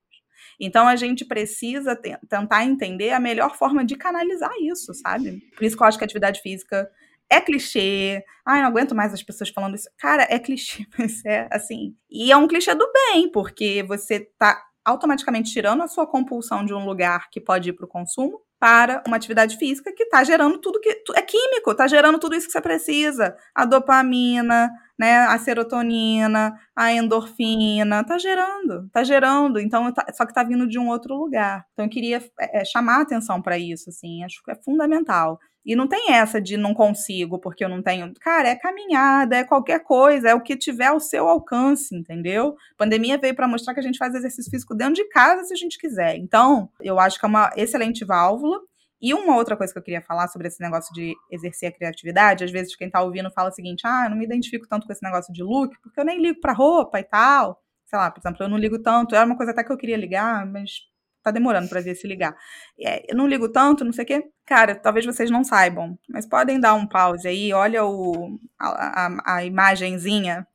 [0.60, 5.40] Então a gente precisa tentar entender a melhor forma de canalizar isso, sabe?
[5.56, 6.88] Por isso que eu acho que a atividade física
[7.30, 8.22] é clichê.
[8.44, 9.88] Ai, não aguento mais as pessoas falando isso.
[9.96, 11.96] Cara, é clichê, mas é assim.
[12.10, 16.74] E é um clichê do bem, porque você tá automaticamente tirando a sua compulsão de
[16.74, 20.58] um lugar que pode ir para o consumo para uma atividade física que está gerando
[20.58, 25.38] tudo que é químico, está gerando tudo isso que você precisa, a dopamina, né, a
[25.38, 30.88] serotonina, a endorfina, tá gerando, tá gerando, então tá, só que tá vindo de um
[30.88, 31.64] outro lugar.
[31.72, 35.38] Então eu queria é, chamar a atenção para isso, assim, acho que é fundamental.
[35.64, 38.12] E não tem essa de não consigo porque eu não tenho.
[38.20, 42.56] Cara, é caminhada, é qualquer coisa, é o que tiver ao seu alcance, entendeu?
[42.72, 45.52] A pandemia veio para mostrar que a gente faz exercício físico dentro de casa se
[45.52, 46.16] a gente quiser.
[46.16, 48.60] Então, eu acho que é uma excelente válvula.
[49.02, 52.44] E uma outra coisa que eu queria falar sobre esse negócio de exercer a criatividade,
[52.44, 54.92] às vezes quem tá ouvindo fala o seguinte: ah, eu não me identifico tanto com
[54.92, 57.62] esse negócio de look, porque eu nem ligo pra roupa e tal.
[57.86, 59.14] Sei lá, por exemplo, eu não ligo tanto.
[59.14, 60.89] Era uma coisa até que eu queria ligar, mas
[61.22, 62.36] tá demorando para ver se ligar.
[62.78, 64.24] É, eu não ligo tanto, não sei o quê.
[64.46, 69.36] Cara, talvez vocês não saibam, mas podem dar um pause aí, olha o, a, a,
[69.36, 70.46] a imagenzinha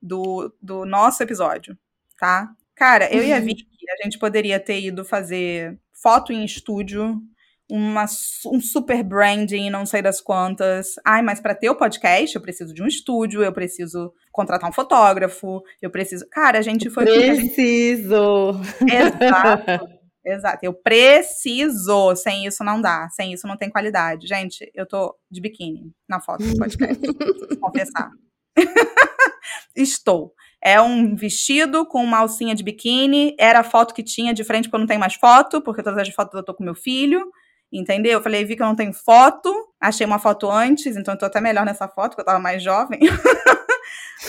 [0.00, 1.76] do, do nosso episódio,
[2.18, 2.50] tá?
[2.74, 3.28] Cara, eu uhum.
[3.28, 3.44] e a uhum.
[3.44, 3.66] Vicky,
[4.00, 7.22] a gente poderia ter ido fazer foto em estúdio,
[7.70, 8.04] uma,
[8.46, 10.94] um super branding, não sei das quantas.
[11.04, 14.72] Ai, mas para ter o podcast, eu preciso de um estúdio, eu preciso contratar um
[14.72, 16.26] fotógrafo, eu preciso.
[16.30, 17.04] Cara, a gente foi.
[17.04, 18.60] Preciso!
[18.80, 18.94] Gente...
[18.94, 19.88] Exato.
[20.24, 20.60] Exato.
[20.62, 22.14] Eu preciso.
[22.16, 23.08] Sem isso não dá.
[23.10, 24.26] Sem isso não tem qualidade.
[24.26, 27.00] Gente, eu tô de biquíni na foto do podcast.
[27.60, 28.10] confessar.
[29.76, 30.32] Estou.
[30.62, 33.36] É um vestido com uma alcinha de biquíni.
[33.38, 35.98] Era a foto que tinha de frente, porque eu não tenho mais foto, porque todas
[35.98, 37.30] as fotos eu tô com meu filho.
[37.70, 38.12] Entendeu?
[38.12, 39.52] Eu falei, vi que eu não tenho foto.
[39.80, 42.62] Achei uma foto antes, então eu tô até melhor nessa foto, porque eu tava mais
[42.62, 43.00] jovem.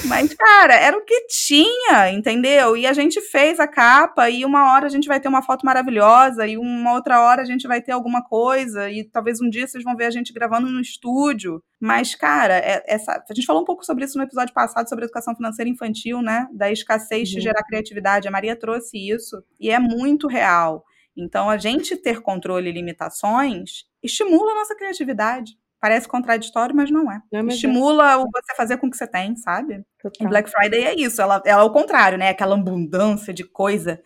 [0.06, 2.76] Mas, cara, era o que tinha, entendeu?
[2.76, 5.66] E a gente fez a capa, e uma hora a gente vai ter uma foto
[5.66, 9.68] maravilhosa, e uma outra hora a gente vai ter alguma coisa, e talvez um dia
[9.68, 11.64] vocês vão ver a gente gravando no estúdio.
[11.80, 15.06] Mas, cara, é, essa, a gente falou um pouco sobre isso no episódio passado, sobre
[15.06, 16.48] educação financeira infantil, né?
[16.54, 17.36] Da escassez uhum.
[17.36, 18.28] de gerar criatividade.
[18.28, 20.84] A Maria trouxe isso, e é muito real.
[21.18, 25.54] Então, a gente ter controle e limitações estimula a nossa criatividade.
[25.86, 27.22] Parece contraditório, mas não é.
[27.32, 28.18] Não, mas Estimula é.
[28.18, 29.86] o você fazer com o que você tem, sabe?
[30.02, 30.26] Total.
[30.26, 31.22] E Black Friday é isso.
[31.22, 32.30] Ela, ela é o contrário, né?
[32.30, 34.02] Aquela abundância de coisa.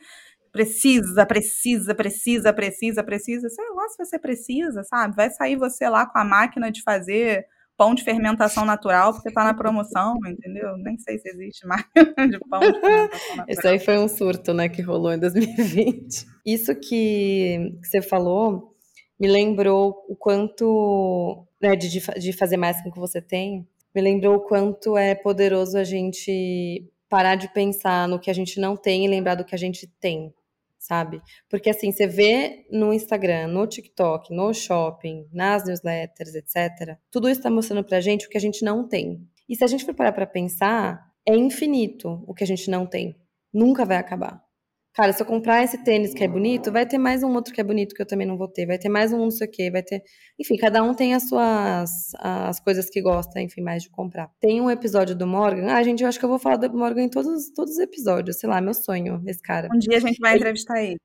[0.51, 3.47] Precisa, precisa, precisa, precisa, precisa.
[3.47, 5.15] Sei lá se você precisa, sabe?
[5.15, 7.45] Vai sair você lá com a máquina de fazer
[7.77, 10.75] pão de fermentação natural, porque tá na promoção, entendeu?
[10.79, 11.87] Nem sei se existe máquina
[12.27, 13.45] de pão de fermentação natural.
[13.47, 16.25] Isso aí foi um surto, né, que rolou em 2020.
[16.45, 18.75] Isso que, que você falou
[19.19, 24.01] me lembrou o quanto, né, de, de fazer mais com o que você tem, me
[24.01, 28.77] lembrou o quanto é poderoso a gente parar de pensar no que a gente não
[28.77, 30.33] tem e lembrar do que a gente tem,
[30.77, 31.21] sabe?
[31.49, 36.97] Porque assim, você vê no Instagram, no TikTok, no shopping, nas newsletters, etc.
[37.09, 39.27] Tudo isso está mostrando pra gente o que a gente não tem.
[39.47, 42.85] E se a gente for parar pra pensar, é infinito o que a gente não
[42.85, 43.15] tem.
[43.51, 44.48] Nunca vai acabar.
[44.93, 47.61] Cara, se eu comprar esse tênis que é bonito, vai ter mais um outro que
[47.61, 48.65] é bonito que eu também não vou ter.
[48.65, 50.01] Vai ter mais um não sei o quê, vai ter.
[50.39, 54.29] Enfim, cada um tem as suas as coisas que gosta, enfim, mais de comprar.
[54.41, 55.71] Tem um episódio do Morgan.
[55.71, 58.37] Ah, gente, eu acho que eu vou falar do Morgan em todos, todos os episódios.
[58.37, 59.69] Sei lá, meu sonho, esse cara.
[59.73, 60.97] Um dia a gente vai entrevistar ele.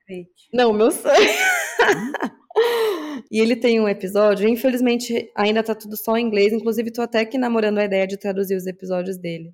[0.53, 1.14] Não, meu sonho.
[3.30, 7.24] e ele tem um episódio, infelizmente ainda tá tudo só em inglês, inclusive tô até
[7.24, 9.53] que namorando a ideia de traduzir os episódios dele.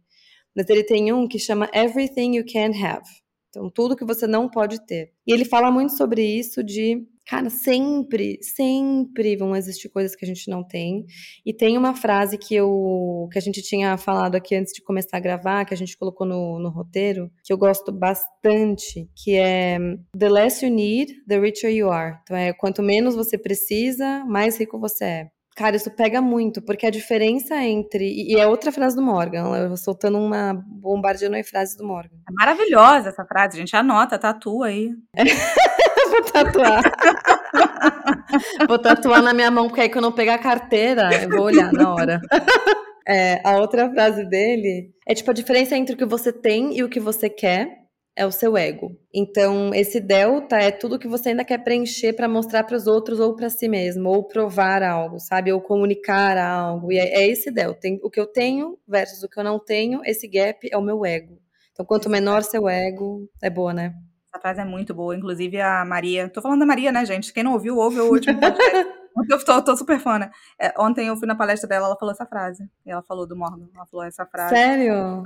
[0.56, 3.04] Mas ele tem um que chama Everything You Can Have.
[3.50, 5.12] Então, tudo que você não pode ter.
[5.26, 10.26] E ele fala muito sobre isso de, Cara, sempre, sempre vão existir coisas que a
[10.26, 11.06] gente não tem.
[11.46, 15.16] E tem uma frase que eu que a gente tinha falado aqui antes de começar
[15.16, 19.78] a gravar, que a gente colocou no, no roteiro, que eu gosto bastante, que é
[20.18, 22.18] The less you need, the richer you are.
[22.22, 25.30] Então é quanto menos você precisa, mais rico você é.
[25.56, 28.04] Cara, isso pega muito, porque a diferença entre.
[28.04, 32.16] E é outra frase do Morgan, eu soltando uma bombardeando aí frases do Morgan.
[32.28, 34.90] É maravilhosa essa frase, a gente anota, tatua aí.
[36.10, 36.82] Vou tatuar.
[38.66, 41.72] vou tatuar na minha mão, porque aí quando eu pegar a carteira, eu vou olhar
[41.72, 42.20] na hora.
[43.08, 46.84] É, a outra frase dele é tipo a diferença entre o que você tem e
[46.84, 47.79] o que você quer
[48.16, 48.96] é o seu ego.
[49.14, 53.20] Então, esse delta é tudo que você ainda quer preencher para mostrar para os outros
[53.20, 55.52] ou para si mesmo, ou provar algo, sabe?
[55.52, 56.92] Ou comunicar algo.
[56.92, 57.88] E é, é esse delta.
[58.02, 61.04] O que eu tenho versus o que eu não tenho, esse gap é o meu
[61.04, 61.38] ego.
[61.72, 63.94] Então, quanto menor seu ego, é boa, né?
[64.32, 65.16] Essa frase é muito boa.
[65.16, 66.28] Inclusive, a Maria.
[66.28, 67.32] Tô falando da Maria, né, gente?
[67.32, 69.00] Quem não ouviu, ouve o último podcast.
[69.28, 70.30] Eu tô, tô, super fã, né?
[70.58, 72.64] É, ontem eu fui na palestra dela, ela falou essa frase.
[72.86, 73.68] E ela falou do Morgan.
[73.74, 74.54] Ela falou essa frase.
[74.54, 74.94] Sério?
[74.94, 75.24] Uhum.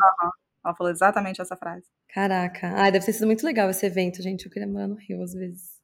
[0.65, 1.85] Ela falou exatamente essa frase.
[2.09, 2.73] Caraca.
[2.75, 4.47] Ai, deve ter sido muito legal esse evento, gente.
[4.47, 5.75] Eu queria morar no Rio às vezes.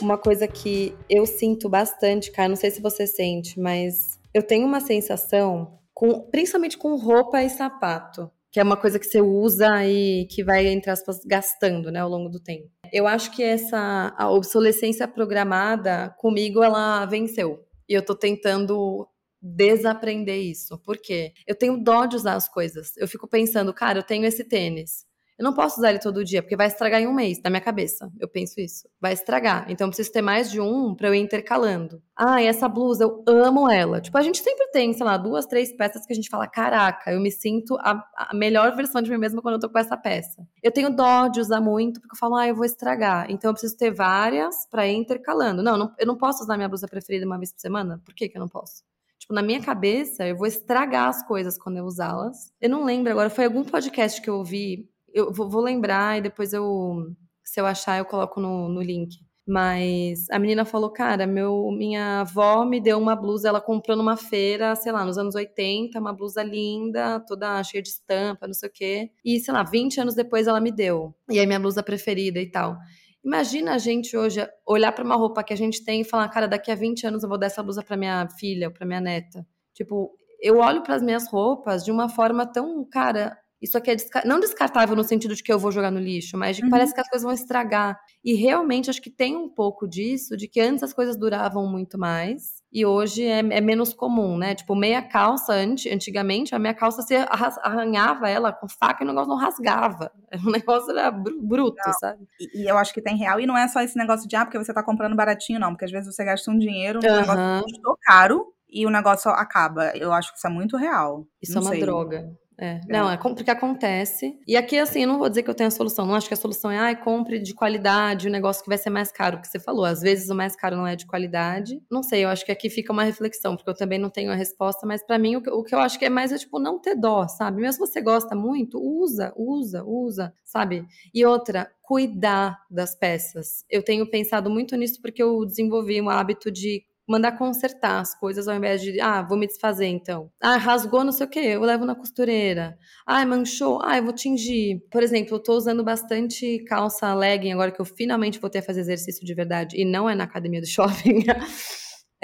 [0.00, 4.66] Uma coisa que eu sinto bastante, cara, não sei se você sente, mas eu tenho
[4.66, 9.86] uma sensação, com, principalmente com roupa e sapato, que é uma coisa que você usa
[9.86, 12.68] e que vai, entre aspas, gastando, né, ao longo do tempo.
[12.92, 17.64] Eu acho que essa a obsolescência programada, comigo, ela venceu.
[17.88, 19.06] E eu tô tentando
[19.42, 20.78] desaprender isso.
[20.78, 21.32] Por quê?
[21.46, 22.96] Eu tenho dó de usar as coisas.
[22.96, 25.04] Eu fico pensando, cara, eu tenho esse tênis.
[25.38, 27.60] Eu não posso usar ele todo dia, porque vai estragar em um mês, na minha
[27.60, 28.08] cabeça.
[28.20, 28.88] Eu penso isso.
[29.00, 29.64] Vai estragar.
[29.68, 32.00] Então eu preciso ter mais de um para eu ir intercalando.
[32.14, 34.00] Ah, e essa blusa, eu amo ela.
[34.00, 37.10] Tipo, a gente sempre tem, sei lá, duas, três peças que a gente fala: caraca,
[37.10, 39.96] eu me sinto a, a melhor versão de mim mesma quando eu tô com essa
[39.96, 40.46] peça.
[40.62, 43.28] Eu tenho dó de usar muito, porque eu falo, ah, eu vou estragar.
[43.28, 45.62] Então eu preciso ter várias para ir intercalando.
[45.62, 48.00] Não, não, eu não posso usar minha blusa preferida uma vez por semana?
[48.04, 48.84] Por que, que eu não posso?
[49.32, 52.52] Tipo, na minha cabeça, eu vou estragar as coisas quando eu usá-las.
[52.60, 54.88] Eu não lembro agora, foi algum podcast que eu ouvi.
[55.12, 57.06] Eu vou, vou lembrar e depois eu,
[57.42, 59.16] se eu achar, eu coloco no, no link.
[59.46, 64.16] Mas a menina falou, cara, meu, minha avó me deu uma blusa, ela comprou numa
[64.16, 68.68] feira, sei lá, nos anos 80, uma blusa linda, toda cheia de estampa, não sei
[68.68, 69.10] o quê.
[69.24, 71.14] E, sei lá, 20 anos depois ela me deu.
[71.30, 72.76] E aí minha blusa preferida e tal.
[73.24, 76.48] Imagina a gente hoje olhar para uma roupa que a gente tem e falar, cara,
[76.48, 79.00] daqui a 20 anos eu vou dar essa blusa para minha filha ou para minha
[79.00, 79.46] neta.
[79.74, 80.10] Tipo,
[80.40, 84.22] eu olho para as minhas roupas de uma forma tão, cara, isso aqui é desca
[84.26, 86.72] não descartável no sentido de que eu vou jogar no lixo, mas de que uhum.
[86.72, 87.96] parece que as coisas vão estragar.
[88.24, 91.96] E realmente acho que tem um pouco disso, de que antes as coisas duravam muito
[91.96, 94.54] mais e hoje é, é, menos comum, né?
[94.54, 97.16] Tipo, meia calça, antigamente, a minha calça você
[97.60, 100.10] arranhava ela com faca e o negócio não rasgava.
[100.46, 101.92] O negócio era bruto, não.
[101.92, 102.26] sabe?
[102.40, 103.38] E, e, eu acho que tem real.
[103.38, 105.72] E não é só esse negócio de, ah, porque você tá comprando baratinho, não.
[105.72, 107.20] Porque às vezes você gasta um dinheiro no uhum.
[107.20, 109.94] negócio que custou caro e o negócio acaba.
[109.94, 111.26] Eu acho que isso é muito real.
[111.42, 111.80] Isso não é uma sei.
[111.80, 112.34] droga.
[112.58, 112.80] É.
[112.88, 114.38] Não, é porque acontece.
[114.46, 116.06] E aqui, assim, eu não vou dizer que eu tenho a solução.
[116.06, 118.78] Não acho que a solução é, ai, compre de qualidade, o um negócio que vai
[118.78, 119.84] ser mais caro, que você falou.
[119.84, 121.82] Às vezes o mais caro não é de qualidade.
[121.90, 124.34] Não sei, eu acho que aqui fica uma reflexão, porque eu também não tenho a
[124.34, 126.58] resposta, mas para mim o que, o que eu acho que é mais é, tipo,
[126.58, 127.60] não ter dó, sabe?
[127.60, 130.86] Mesmo se você gosta muito, usa, usa, usa, sabe?
[131.12, 133.64] E outra, cuidar das peças.
[133.68, 138.48] Eu tenho pensado muito nisso porque eu desenvolvi um hábito de mandar consertar as coisas
[138.48, 140.30] ao invés de, ah, vou me desfazer então.
[140.40, 142.78] Ah, rasgou não sei o que, eu levo na costureira.
[143.06, 144.80] Ah, manchou, ah, eu vou tingir.
[144.90, 148.62] Por exemplo, eu tô usando bastante calça legging agora que eu finalmente vou ter a
[148.62, 151.24] fazer exercício de verdade e não é na academia do shopping.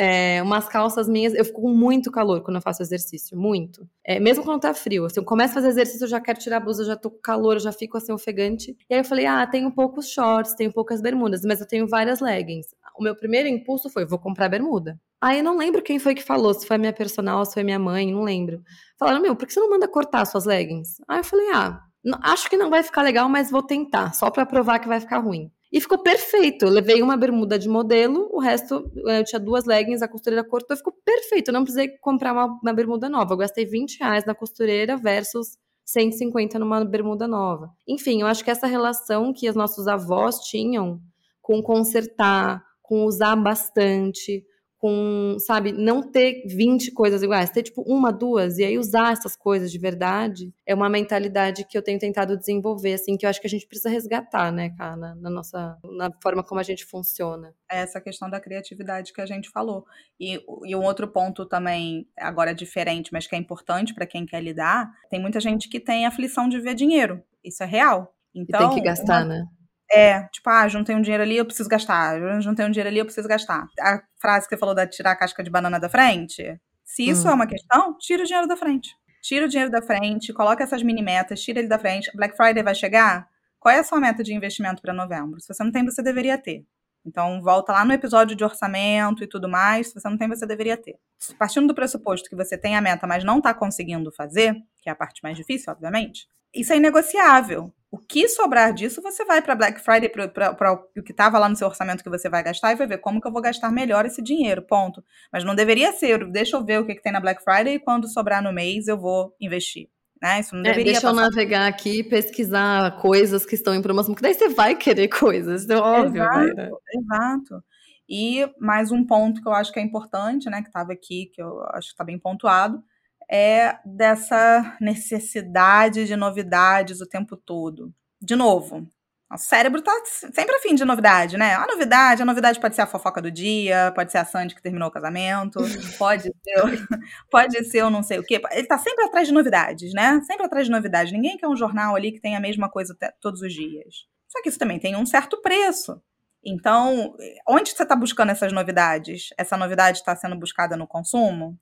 [0.00, 3.84] É, umas calças minhas, eu fico com muito calor quando eu faço exercício, muito.
[4.06, 6.58] É, mesmo quando tá frio, assim, eu começo a fazer exercício, eu já quero tirar
[6.58, 8.76] a blusa, já tô com calor, eu já fico assim ofegante.
[8.88, 12.20] E aí eu falei, ah, tenho poucos shorts, tenho poucas bermudas, mas eu tenho várias
[12.20, 12.68] leggings.
[12.98, 15.00] O meu primeiro impulso foi, vou comprar bermuda.
[15.20, 17.62] Aí eu não lembro quem foi que falou, se foi a minha personal, se foi
[17.62, 18.62] minha mãe, não lembro.
[18.98, 21.00] Falaram, meu, por que você não manda cortar suas leggings?
[21.06, 21.80] Aí eu falei, ah,
[22.22, 25.18] acho que não vai ficar legal, mas vou tentar, só para provar que vai ficar
[25.18, 25.50] ruim.
[25.70, 26.64] E ficou perfeito.
[26.64, 30.76] Eu levei uma bermuda de modelo, o resto eu tinha duas leggings, a costureira cortou,
[30.76, 31.48] ficou perfeito.
[31.48, 33.34] Eu não precisei comprar uma, uma bermuda nova.
[33.34, 37.70] Eu gastei 20 reais na costureira versus 150 numa bermuda nova.
[37.86, 41.00] Enfim, eu acho que essa relação que os nossos avós tinham
[41.42, 44.42] com consertar, com usar bastante,
[44.78, 49.36] com, sabe, não ter 20 coisas iguais, ter tipo uma, duas, e aí usar essas
[49.36, 53.40] coisas de verdade, é uma mentalidade que eu tenho tentado desenvolver, assim, que eu acho
[53.40, 56.84] que a gente precisa resgatar, né, cara, na, na nossa, na forma como a gente
[56.84, 57.52] funciona.
[57.70, 59.84] É essa questão da criatividade que a gente falou.
[60.18, 64.40] E, e um outro ponto também, agora diferente, mas que é importante para quem quer
[64.40, 67.22] lidar, tem muita gente que tem aflição de ver dinheiro.
[67.44, 68.14] Isso é real.
[68.34, 69.46] Então, e tem que então, gastar, uma, né?
[69.90, 72.40] É, tipo, ah, juntei um dinheiro ali, eu preciso gastar.
[72.40, 73.66] Juntei um dinheiro ali, eu preciso gastar.
[73.80, 77.26] A frase que você falou da tirar a casca de banana da frente, se isso
[77.26, 77.30] hum.
[77.30, 78.90] é uma questão, tira o dinheiro da frente.
[79.22, 82.10] Tira o dinheiro da frente, coloca essas mini metas, tira ele da frente.
[82.14, 83.28] Black Friday vai chegar?
[83.58, 85.40] Qual é a sua meta de investimento para novembro?
[85.40, 86.64] Se você não tem, você deveria ter.
[87.04, 89.88] Então, volta lá no episódio de orçamento e tudo mais.
[89.88, 90.96] Se você não tem, você deveria ter.
[91.38, 94.92] Partindo do pressuposto que você tem a meta, mas não está conseguindo fazer, que é
[94.92, 97.72] a parte mais difícil, obviamente, isso é inegociável.
[97.90, 101.56] O que sobrar disso, você vai para Black Friday, para o que estava lá no
[101.56, 104.04] seu orçamento que você vai gastar, e vai ver como que eu vou gastar melhor
[104.04, 105.02] esse dinheiro, ponto.
[105.32, 107.78] Mas não deveria ser, deixa eu ver o que, que tem na Black Friday e
[107.78, 109.88] quando sobrar no mês eu vou investir.
[110.20, 110.40] Né?
[110.40, 114.12] Isso não é, deveria Deixa eu navegar aqui e pesquisar coisas que estão em promoção,
[114.12, 116.22] porque daí você vai querer coisas, é óbvio.
[116.22, 116.70] Exato, vai, né?
[116.94, 117.64] exato.
[118.08, 121.40] E mais um ponto que eu acho que é importante, né, que estava aqui, que
[121.40, 122.82] eu acho que está bem pontuado,
[123.30, 127.92] é dessa necessidade de novidades o tempo todo.
[128.20, 128.88] De novo,
[129.30, 131.54] o cérebro tá sempre afim de novidade, né?
[131.54, 134.62] A novidade, a novidade pode ser a fofoca do dia, pode ser a Sandy que
[134.62, 135.58] terminou o casamento,
[135.98, 136.88] pode ser,
[137.30, 138.40] pode ser eu não sei o quê.
[138.50, 140.18] Ele tá sempre atrás de novidades, né?
[140.26, 141.12] Sempre atrás de novidades.
[141.12, 144.06] Ninguém quer um jornal ali que tem a mesma coisa todos os dias.
[144.28, 146.00] Só que isso também tem um certo preço.
[146.42, 147.14] Então,
[147.46, 149.28] onde você está buscando essas novidades?
[149.36, 151.58] Essa novidade está sendo buscada no consumo?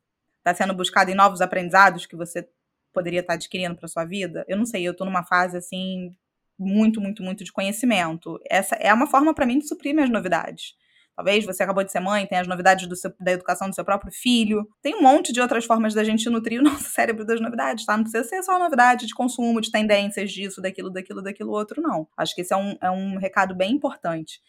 [0.47, 2.49] Está sendo buscado em novos aprendizados que você
[2.93, 4.45] poderia estar tá adquirindo para sua vida?
[4.47, 6.15] Eu não sei, eu estou numa fase assim
[6.57, 8.41] muito, muito, muito de conhecimento.
[8.49, 10.75] Essa é uma forma para mim de suprir minhas novidades.
[11.17, 14.13] Talvez você acabou de ser mãe, tem as novidades seu, da educação do seu próprio
[14.13, 14.69] filho.
[14.83, 17.97] Tem um monte de outras formas da gente nutrir o nosso cérebro das novidades, tá?
[17.97, 22.07] Não precisa ser só novidade de consumo, de tendências, disso, daquilo, daquilo, daquilo outro, não.
[22.17, 24.41] Acho que esse é um, é um recado bem importante.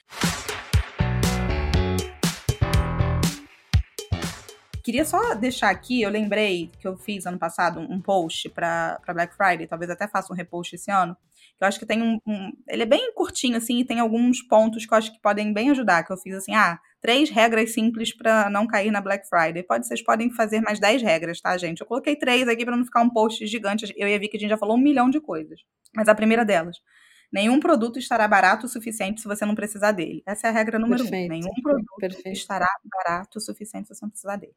[4.87, 9.35] Queria só deixar aqui, eu lembrei que eu fiz ano passado um post para Black
[9.35, 11.13] Friday, talvez até faça um repost esse ano,
[11.57, 14.41] que eu acho que tem um, um, Ele é bem curtinho, assim, e tem alguns
[14.41, 17.73] pontos que eu acho que podem bem ajudar, que eu fiz assim, ah, três regras
[17.73, 19.61] simples para não cair na Black Friday.
[19.61, 21.81] Pode, vocês podem fazer mais dez regras, tá, gente?
[21.81, 23.93] Eu coloquei três aqui para não ficar um post gigante.
[23.97, 25.59] Eu ia ver que a gente já falou um milhão de coisas.
[25.93, 26.77] Mas a primeira delas.
[27.29, 30.23] Nenhum produto estará barato o suficiente se você não precisar dele.
[30.25, 31.25] Essa é a regra número Perfeito.
[31.25, 31.27] um.
[31.27, 32.37] Nenhum produto Perfeito.
[32.37, 34.55] estará barato o suficiente se você não precisar dele.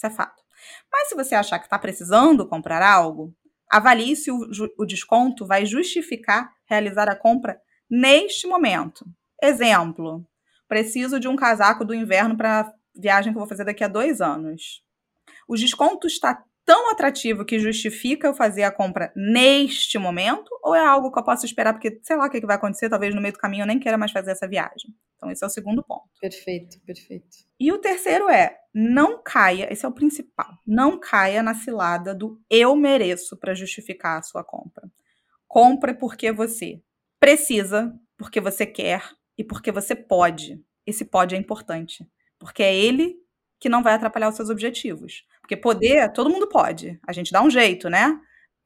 [0.00, 0.42] Isso é fato.
[0.90, 3.34] Mas se você achar que está precisando comprar algo,
[3.70, 4.40] avalie se o,
[4.78, 9.04] o desconto vai justificar realizar a compra neste momento.
[9.42, 10.26] Exemplo:
[10.66, 14.22] preciso de um casaco do inverno para a viagem que vou fazer daqui a dois
[14.22, 14.82] anos.
[15.46, 20.48] O desconto está tão atrativo que justifica eu fazer a compra neste momento?
[20.62, 23.14] Ou é algo que eu posso esperar porque sei lá o que vai acontecer, talvez
[23.14, 24.94] no meio do caminho eu nem queira mais fazer essa viagem?
[25.16, 26.08] Então, esse é o segundo ponto.
[26.18, 27.28] Perfeito, perfeito.
[27.58, 32.40] E o terceiro é: não caia, esse é o principal, não caia na cilada do
[32.48, 34.90] eu mereço para justificar a sua compra.
[35.46, 36.80] Compre porque você
[37.18, 39.02] precisa, porque você quer
[39.36, 40.64] e porque você pode.
[40.86, 42.08] Esse pode é importante,
[42.38, 43.16] porque é ele
[43.58, 45.26] que não vai atrapalhar os seus objetivos.
[45.50, 47.00] Porque poder, todo mundo pode.
[47.04, 48.16] A gente dá um jeito, né?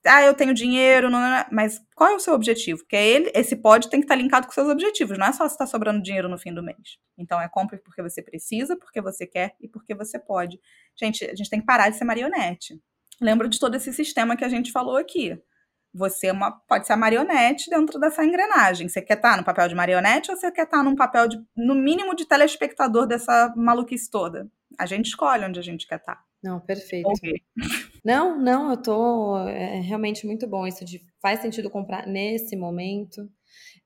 [0.06, 2.80] ah, eu tenho dinheiro, não, não, mas qual é o seu objetivo?
[2.80, 5.54] Porque ele, esse pode tem que estar linkado com seus objetivos, não é só se
[5.54, 6.98] está sobrando dinheiro no fim do mês.
[7.16, 10.60] Então é compre porque você precisa, porque você quer e porque você pode.
[10.94, 12.78] Gente, a gente tem que parar de ser marionete.
[13.18, 15.40] Lembro de todo esse sistema que a gente falou aqui.
[15.94, 18.90] Você é uma, pode ser a marionete dentro dessa engrenagem.
[18.90, 21.74] Você quer estar no papel de marionete ou você quer estar num papel de, no
[21.74, 24.50] mínimo, de telespectador dessa maluquice toda?
[24.78, 26.22] A gente escolhe onde a gente quer estar.
[26.44, 27.08] Não, perfeito.
[27.08, 27.40] Okay.
[28.04, 29.38] Não, não, eu tô.
[29.48, 33.26] É realmente muito bom isso de faz sentido comprar nesse momento.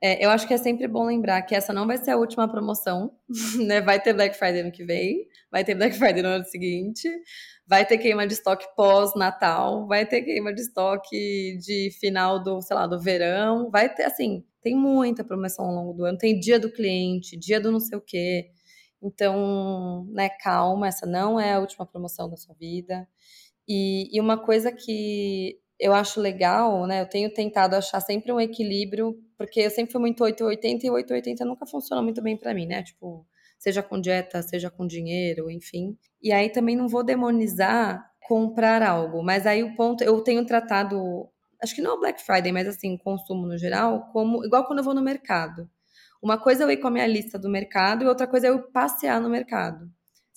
[0.02, 2.50] É, eu acho que é sempre bom lembrar que essa não vai ser a última
[2.50, 3.12] promoção,
[3.64, 3.80] né?
[3.80, 7.08] Vai ter Black Friday no que vem, vai ter Black Friday no ano seguinte,
[7.64, 12.74] vai ter queima de estoque pós-Natal, vai ter queima de estoque de final do, sei
[12.74, 16.58] lá, do verão, vai ter, assim, tem muita promoção ao longo do ano, tem dia
[16.58, 18.50] do cliente, dia do não sei o quê.
[19.02, 23.08] Então, né, calma, essa não é a última promoção da sua vida.
[23.68, 28.40] E, e uma coisa que eu acho legal, né, eu tenho tentado achar sempre um
[28.40, 32.66] equilíbrio, porque eu sempre fui muito 880 e 880 nunca funciona muito bem para mim,
[32.66, 32.82] né?
[32.82, 33.24] Tipo,
[33.58, 35.96] seja com dieta, seja com dinheiro, enfim.
[36.22, 41.26] E aí também não vou demonizar comprar algo, mas aí o ponto, eu tenho tratado,
[41.62, 44.84] acho que não o Black Friday, mas assim, consumo no geral, como igual quando eu
[44.84, 45.68] vou no mercado.
[46.22, 48.50] Uma coisa é eu ir com a minha lista do mercado e outra coisa é
[48.50, 49.88] eu passear no mercado.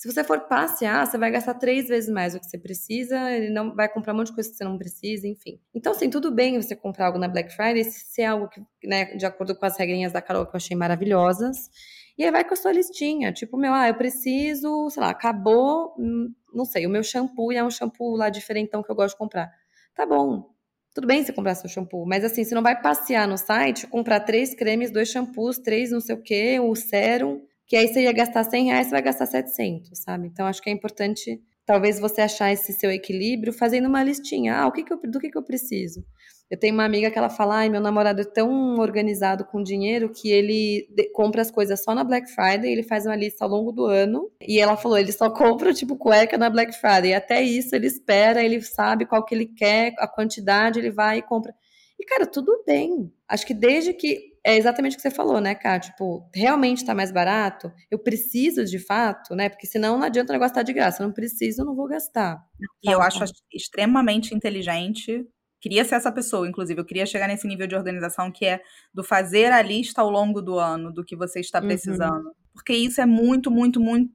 [0.02, 3.52] Se você for passear, você vai gastar três vezes mais do que você precisa, e
[3.52, 5.60] não vai comprar um monte de coisa que você não precisa, enfim.
[5.76, 9.14] Então, assim, tudo bem você comprar algo na Black Friday se é algo que, né,
[9.16, 11.70] de acordo com as regrinhas da Carol que eu achei maravilhosas.
[12.18, 15.94] E aí vai com a sua listinha, tipo, meu, ah, eu preciso, sei lá, acabou,
[16.00, 19.14] hum, não sei, o meu shampoo e é um shampoo lá diferentão que eu gosto
[19.14, 19.52] de comprar.
[19.96, 20.50] Tá bom,
[20.94, 24.20] Tudo bem você comprar seu shampoo, mas assim, você não vai passear no site, comprar
[24.20, 28.12] três cremes, dois shampoos, três não sei o quê, o sérum, que aí você ia
[28.12, 30.28] gastar 100 reais, você vai gastar 700, sabe?
[30.28, 34.58] Então, acho que é importante, talvez, você achar esse seu equilíbrio fazendo uma listinha.
[34.58, 36.04] Ah, o que que eu, do que, que eu preciso?
[36.52, 40.12] Eu tenho uma amiga que ela fala: ai, meu namorado é tão organizado com dinheiro
[40.12, 43.72] que ele compra as coisas só na Black Friday, ele faz uma lista ao longo
[43.72, 44.30] do ano.
[44.46, 47.12] E ela falou: ele só compra, tipo, cueca na Black Friday.
[47.12, 51.20] E até isso ele espera, ele sabe qual que ele quer, a quantidade, ele vai
[51.20, 51.54] e compra.
[51.98, 53.14] E, cara, tudo bem.
[53.30, 54.30] Acho que desde que.
[54.44, 55.80] É exatamente o que você falou, né, Cá?
[55.80, 57.72] Tipo, realmente tá mais barato?
[57.92, 59.48] Eu preciso de fato, né?
[59.48, 61.02] Porque senão não adianta o negócio estar tá de graça.
[61.02, 62.44] Eu não preciso, eu não vou gastar.
[62.84, 63.24] E eu acho
[63.54, 65.24] extremamente inteligente
[65.62, 66.82] queria ser essa pessoa, inclusive.
[66.82, 68.62] Eu queria chegar nesse nível de organização que é
[68.94, 71.68] do fazer a lista ao longo do ano do que você está uhum.
[71.68, 72.26] precisando.
[72.26, 72.34] Uhum.
[72.54, 74.12] Porque isso é muito, muito, muito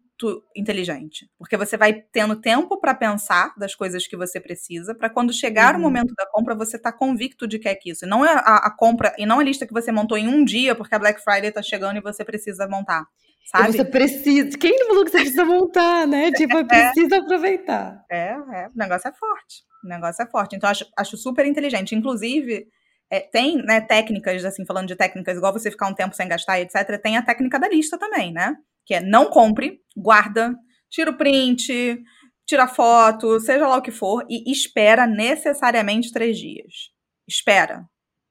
[0.55, 1.31] inteligente.
[1.39, 5.75] Porque você vai tendo tempo para pensar das coisas que você precisa, para quando chegar
[5.75, 5.81] uhum.
[5.81, 8.05] o momento da compra, você tá convicto de que é isso.
[8.05, 10.45] E não é a, a, compra, e não a lista que você montou em um
[10.45, 13.07] dia, porque a Black Friday tá chegando e você precisa montar.
[13.47, 13.73] Sabe?
[13.73, 14.59] Você precisa.
[14.59, 16.33] Quem falou que você precisa montar, né?
[16.37, 18.05] Tipo, é, precisa aproveitar.
[18.11, 18.69] É, é.
[18.69, 19.63] O negócio é forte.
[19.85, 20.57] O negócio é forte.
[20.57, 21.95] Então, acho, acho super inteligente.
[21.95, 22.67] Inclusive,
[23.11, 26.61] é, tem né, técnicas, assim, falando de técnicas, igual você ficar um tempo sem gastar,
[26.61, 28.57] etc., tem a técnica da lista também, né?
[28.85, 30.55] Que é não compre, guarda,
[30.91, 32.03] tira o print,
[32.45, 36.91] tira foto, seja lá o que for, e espera necessariamente três dias.
[37.29, 37.85] Espera.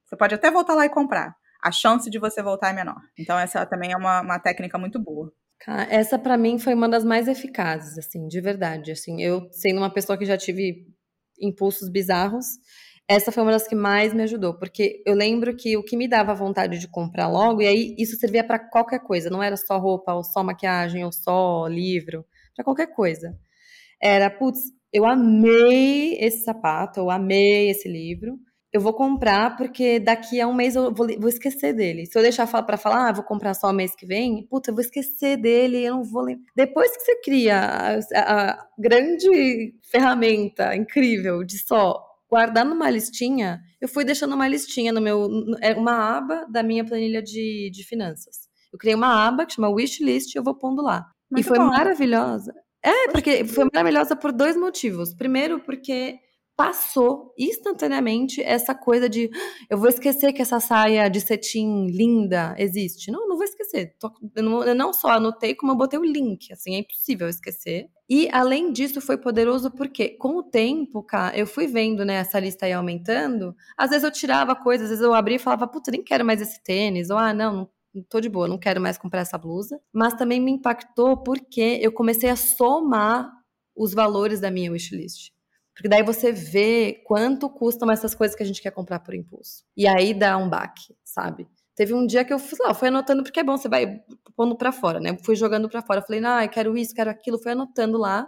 [0.04, 1.34] Você pode até voltar lá e comprar.
[1.66, 3.00] A chance de você voltar é menor.
[3.18, 5.32] Então, essa também é uma, uma técnica muito boa.
[5.90, 8.92] Essa, para mim, foi uma das mais eficazes, assim, de verdade.
[8.92, 10.86] Assim, eu, sendo uma pessoa que já tive
[11.40, 12.46] impulsos bizarros,
[13.08, 16.06] essa foi uma das que mais me ajudou, porque eu lembro que o que me
[16.06, 19.76] dava vontade de comprar logo, e aí isso servia para qualquer coisa, não era só
[19.76, 23.36] roupa, ou só maquiagem, ou só livro, para qualquer coisa.
[24.00, 24.60] Era, putz,
[24.92, 28.38] eu amei esse sapato, eu amei esse livro,
[28.72, 32.06] eu vou comprar porque daqui a um mês eu vou, vou esquecer dele.
[32.06, 34.74] Se eu deixar para falar, ah, vou comprar só o mês que vem, puta, eu
[34.74, 36.44] vou esquecer dele, eu não vou lembrar.
[36.54, 43.88] Depois que você cria a, a grande ferramenta incrível de só guardar numa listinha, eu
[43.88, 45.28] fui deixando uma listinha no meu.
[45.60, 48.46] É uma aba da minha planilha de, de finanças.
[48.72, 51.06] Eu criei uma aba que chama Wishlist e eu vou pondo lá.
[51.30, 51.66] Muito e foi bom.
[51.66, 52.52] maravilhosa.
[52.82, 55.14] É, porque foi maravilhosa por dois motivos.
[55.14, 56.18] Primeiro, porque
[56.56, 59.30] passou instantaneamente essa coisa de
[59.68, 63.10] eu vou esquecer que essa saia de cetim linda existe.
[63.10, 63.94] Não, não vou esquecer.
[64.34, 66.50] Eu não, eu não só anotei, como eu botei o link.
[66.52, 67.90] Assim, é impossível esquecer.
[68.08, 72.40] E além disso, foi poderoso porque com o tempo, cara, eu fui vendo né, essa
[72.40, 73.54] lista aí aumentando.
[73.76, 76.40] Às vezes eu tirava coisas, às vezes eu abria e falava, puta, nem quero mais
[76.40, 77.10] esse tênis.
[77.10, 77.68] Ou ah, não
[78.08, 79.78] tô de boa, não quero mais comprar essa blusa.
[79.92, 83.30] Mas também me impactou porque eu comecei a somar
[83.76, 85.35] os valores da minha wishlist.
[85.76, 89.62] Porque daí você vê quanto custam essas coisas que a gente quer comprar por impulso.
[89.76, 91.46] E aí dá um baque, sabe?
[91.74, 94.00] Teve um dia que eu fui lá, fui anotando, porque é bom, você vai
[94.34, 95.18] pondo pra fora, né?
[95.22, 96.00] Fui jogando pra fora.
[96.00, 97.38] Falei, ah, quero isso, quero aquilo.
[97.38, 98.26] Fui anotando lá.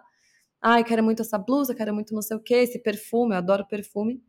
[0.61, 3.67] Ai, quero muito essa blusa, quero muito não sei o que, esse perfume, eu adoro
[3.67, 4.23] perfume.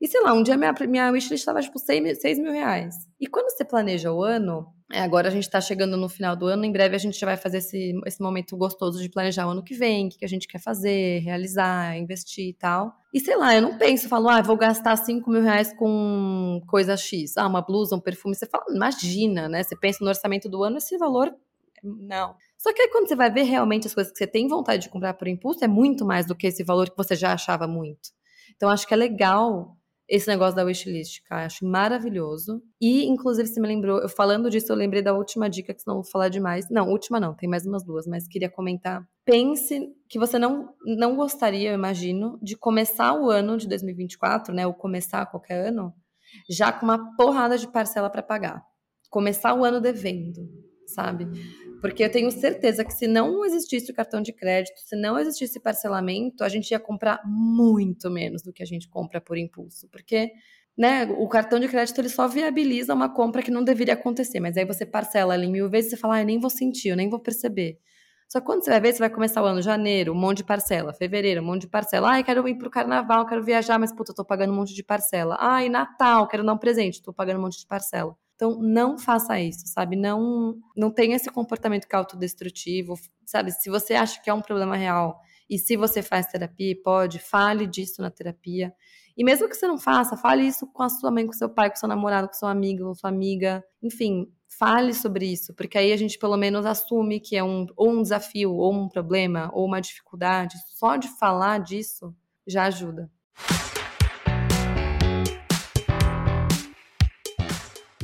[0.00, 2.94] E sei lá, um dia minha, minha wishlist estava tipo 6 mil reais.
[3.20, 6.46] E quando você planeja o ano, é, agora a gente está chegando no final do
[6.46, 9.64] ano, em breve a gente vai fazer esse, esse momento gostoso de planejar o ano
[9.64, 12.92] que vem, o que, que a gente quer fazer, realizar, investir e tal.
[13.12, 16.96] E sei lá, eu não penso, falo, ah, vou gastar 5 mil reais com coisa
[16.96, 17.36] X.
[17.36, 18.34] Ah, uma blusa, um perfume.
[18.34, 19.62] Você fala, imagina, né?
[19.62, 21.34] Você pensa no orçamento do ano, esse valor.
[21.82, 22.36] Não.
[22.56, 24.88] Só que aí quando você vai ver realmente as coisas que você tem vontade de
[24.88, 28.10] comprar por impulso, é muito mais do que esse valor que você já achava muito.
[28.56, 29.76] Então acho que é legal
[30.08, 31.46] esse negócio da wishlist, cara.
[31.46, 32.62] Acho maravilhoso.
[32.80, 35.98] E, inclusive, você me lembrou, eu falando disso, eu lembrei da última dica, que senão
[35.98, 36.68] eu vou falar demais.
[36.70, 39.06] Não, última não, tem mais umas duas, mas queria comentar.
[39.24, 44.66] Pense que você não, não gostaria, eu imagino, de começar o ano de 2024, né?
[44.66, 45.92] Ou começar qualquer ano,
[46.48, 48.62] já com uma porrada de parcela para pagar.
[49.10, 50.48] Começar o ano devendo,
[50.94, 51.26] sabe?
[51.80, 55.60] Porque eu tenho certeza que se não existisse o cartão de crédito, se não existisse
[55.60, 59.88] parcelamento, a gente ia comprar muito menos do que a gente compra por impulso.
[59.90, 60.32] Porque
[60.76, 64.40] né, o cartão de crédito ele só viabiliza uma compra que não deveria acontecer.
[64.40, 67.10] Mas aí você parcela ali mil vezes e fala, ah, nem vou sentir, eu nem
[67.10, 67.78] vou perceber.
[68.28, 70.44] Só que quando você vai ver, você vai começar o ano janeiro, um monte de
[70.44, 72.08] parcela, fevereiro, um monte de parcela.
[72.10, 74.82] Ai, quero ir pro carnaval, quero viajar, mas puta, eu tô pagando um monte de
[74.82, 75.36] parcela.
[75.38, 78.16] Ai, Natal, quero dar um presente, tô pagando um monte de parcela.
[78.34, 79.96] Então, não faça isso, sabe?
[79.96, 83.52] Não, não tenha esse comportamento que é autodestrutivo, sabe?
[83.52, 87.66] Se você acha que é um problema real e se você faz terapia, pode, fale
[87.66, 88.74] disso na terapia.
[89.16, 91.70] E mesmo que você não faça, fale isso com a sua mãe, com seu pai,
[91.70, 93.64] com seu namorado, com seu amigo, com sua amiga.
[93.80, 94.26] Enfim,
[94.58, 98.02] fale sobre isso, porque aí a gente pelo menos assume que é um, ou um
[98.02, 100.56] desafio, ou um problema, ou uma dificuldade.
[100.74, 102.14] Só de falar disso
[102.46, 103.10] já ajuda.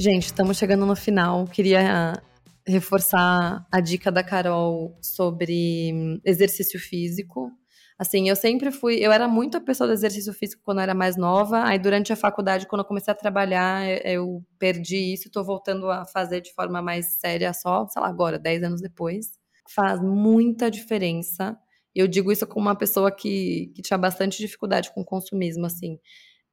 [0.01, 1.47] Gente, estamos chegando no final.
[1.47, 2.23] Queria
[2.67, 7.53] reforçar a dica da Carol sobre exercício físico.
[7.99, 10.95] Assim, eu sempre fui, eu era muito a pessoa do exercício físico quando eu era
[10.95, 15.45] mais nova, aí durante a faculdade, quando eu comecei a trabalhar, eu perdi isso, tô
[15.45, 19.33] voltando a fazer de forma mais séria só, sei lá, agora, 10 anos depois.
[19.69, 21.59] Faz muita diferença.
[21.95, 25.99] Eu digo isso como uma pessoa que, que tinha bastante dificuldade com consumismo, assim.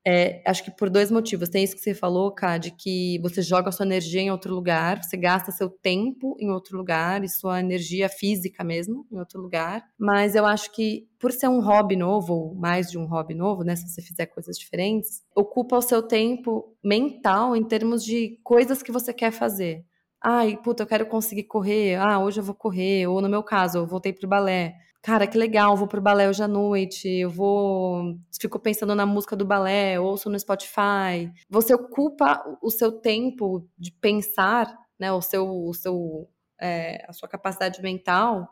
[0.10, 1.49] É, acho que por dois motivos.
[1.49, 5.03] Tem isso que você falou, Ká, de que você joga sua energia em outro lugar,
[5.03, 9.84] você gasta seu tempo em outro lugar e sua energia física mesmo em outro lugar.
[9.99, 13.66] Mas eu acho que por ser um hobby novo, ou mais de um hobby novo,
[13.66, 18.82] né, se você fizer coisas diferentes, ocupa o seu tempo mental em termos de coisas
[18.82, 19.84] que você quer fazer.
[20.24, 21.95] Ai, puta, eu quero conseguir correr.
[21.95, 23.08] Ah, hoje eu vou correr.
[23.08, 24.74] Ou no meu caso, eu voltei pro balé
[25.08, 29.38] cara, que legal, vou pro balé hoje à noite, eu vou, fico pensando na música
[29.38, 31.32] do balé, ouço no Spotify.
[31.49, 34.68] Você ocupa o seu tempo de pensar,
[34.99, 36.30] né, o seu, o seu,
[36.60, 38.49] é, a sua capacidade mental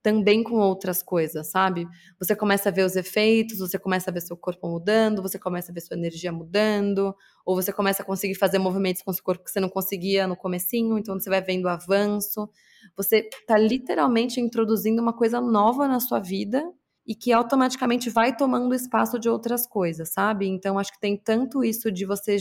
[0.00, 1.84] também com outras coisas, sabe?
[2.20, 5.72] Você começa a ver os efeitos, você começa a ver seu corpo mudando, você começa
[5.72, 7.12] a ver sua energia mudando,
[7.44, 10.36] ou você começa a conseguir fazer movimentos com seu corpo que você não conseguia no
[10.36, 12.48] comecinho, então você vai vendo o avanço.
[12.96, 16.62] Você está literalmente introduzindo uma coisa nova na sua vida
[17.06, 20.46] e que automaticamente vai tomando espaço de outras coisas, sabe?
[20.46, 22.36] Então acho que tem tanto isso de você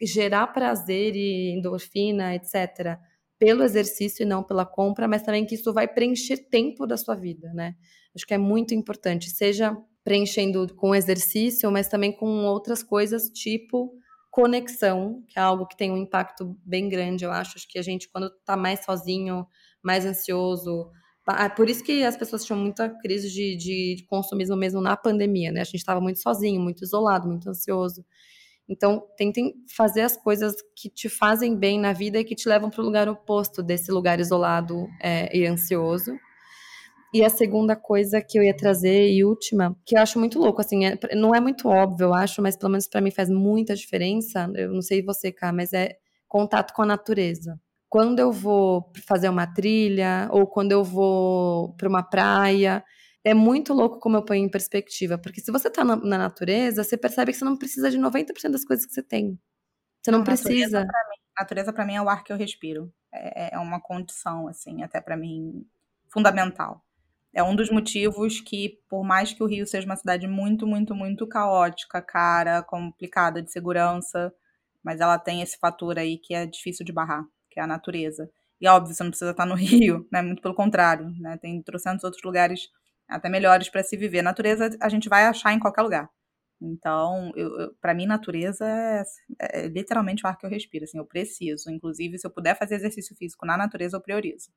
[0.00, 2.98] gerar prazer e endorfina, etc
[3.38, 7.14] pelo exercício e não pela compra, mas também que isso vai preencher tempo da sua
[7.14, 7.74] vida, né?
[8.14, 13.92] Acho que é muito importante, seja preenchendo com exercício, mas também com outras coisas, tipo
[14.30, 17.56] conexão, que é algo que tem um impacto bem grande, eu acho.
[17.56, 19.46] Acho que a gente, quando tá mais sozinho,
[19.86, 20.90] mais ansioso,
[21.38, 25.50] é por isso que as pessoas tinham muita crise de, de consumismo mesmo na pandemia,
[25.50, 25.60] né?
[25.60, 28.04] A gente estava muito sozinho, muito isolado, muito ansioso.
[28.68, 32.70] Então, tentem fazer as coisas que te fazem bem na vida e que te levam
[32.70, 36.16] para o lugar oposto desse lugar isolado é, e ansioso.
[37.14, 40.60] E a segunda coisa que eu ia trazer, e última, que eu acho muito louco,
[40.60, 43.74] assim, é, não é muito óbvio, eu acho, mas pelo menos para mim faz muita
[43.74, 44.50] diferença.
[44.54, 45.96] Eu não sei você, cá, mas é
[46.28, 47.58] contato com a natureza.
[47.96, 52.84] Quando eu vou fazer uma trilha, ou quando eu vou para uma praia,
[53.24, 56.84] é muito louco como eu ponho em perspectiva, porque se você está na, na, natureza,
[56.84, 59.40] você percebe que você não precisa de 90% das coisas que você tem.
[60.02, 60.80] Você não, não precisa.
[60.80, 62.92] Natureza pra, mim, natureza para mim é o ar que eu respiro.
[63.10, 65.66] É, é uma condição, assim, até para mim,
[66.12, 66.84] fundamental.
[67.32, 70.94] É um dos motivos que, por mais que o Rio seja uma cidade muito, muito,
[70.94, 74.30] muito caótica, cara, complicada de segurança,
[74.84, 77.24] mas ela tem esse fator aí que é difícil de barrar,
[77.56, 78.30] que é a natureza.
[78.60, 80.20] E óbvio, você não precisa estar no Rio, né?
[80.20, 81.38] Muito pelo contrário, né?
[81.38, 82.68] Tem trocentos outros lugares
[83.08, 84.20] até melhores para se viver.
[84.20, 86.10] Natureza a gente vai achar em qualquer lugar.
[86.60, 87.32] Então,
[87.80, 89.04] para mim, natureza é,
[89.40, 90.84] é, literalmente o ar que eu respiro.
[90.84, 91.70] Assim, eu preciso.
[91.70, 94.50] Inclusive, se eu puder fazer exercício físico na natureza, eu priorizo.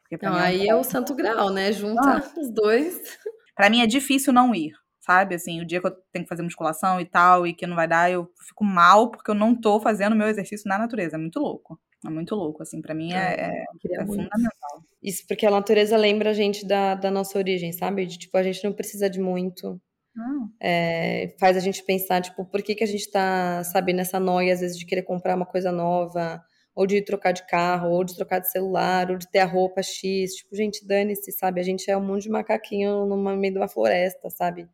[0.00, 1.70] Porque não, mim, é aí é, o santo grau, né?
[1.72, 3.00] Junta ah, os dois.
[3.54, 5.36] Para mim é difícil não ir, sabe?
[5.36, 7.86] Assim, o dia que eu tenho que fazer musculação e tal, e que não vai
[7.86, 11.16] dar, eu fico mal porque eu não tô fazendo meu exercício na natureza.
[11.16, 11.78] É muito louco.
[12.04, 14.84] É muito louco, assim, para mim é, é, é fundamental.
[15.02, 18.04] Isso porque a natureza lembra a gente da, da nossa origem, sabe?
[18.06, 19.80] De, tipo, a gente não precisa de muito.
[20.60, 24.52] É, faz a gente pensar, tipo, por que, que a gente tá, sabe, nessa noia,
[24.52, 26.42] às vezes, de querer comprar uma coisa nova,
[26.74, 29.82] ou de trocar de carro, ou de trocar de celular, ou de ter a roupa
[29.82, 30.34] X.
[30.34, 31.60] Tipo, gente, dane-se, sabe?
[31.60, 34.68] A gente é um mundo de macaquinho no meio de uma floresta, sabe?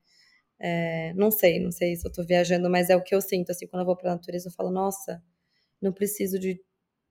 [0.61, 3.51] É, não sei, não sei se eu tô viajando, mas é o que eu sinto,
[3.51, 5.23] assim, quando eu vou pra natureza, eu falo, nossa,
[5.81, 6.61] não preciso de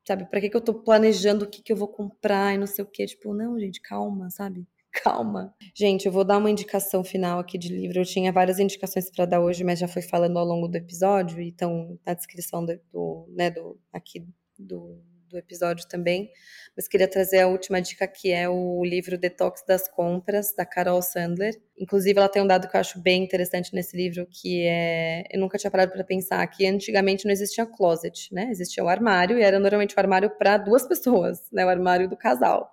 [0.08, 0.26] sabe?
[0.26, 2.84] Para que, que eu tô planejando o que, que eu vou comprar e não sei
[2.84, 3.06] o que?
[3.06, 4.66] Tipo, não, gente, calma, sabe?
[5.04, 5.54] Calma.
[5.76, 8.00] Gente, eu vou dar uma indicação final aqui de livro.
[8.00, 11.40] Eu tinha várias indicações para dar hoje, mas já foi falando ao longo do episódio,
[11.40, 14.26] então na descrição do, do né, do, aqui
[14.58, 16.32] do, do episódio também.
[16.76, 21.02] Mas queria trazer a última dica, que é o livro Detox das Compras, da Carol
[21.02, 21.56] Sandler.
[21.78, 25.24] Inclusive, ela tem um dado que eu acho bem interessante nesse livro, que é.
[25.32, 28.50] Eu nunca tinha parado para pensar que antigamente não existia closet, né?
[28.52, 31.66] Existia o armário, e era normalmente o armário para duas pessoas, né?
[31.66, 32.72] O armário do casal.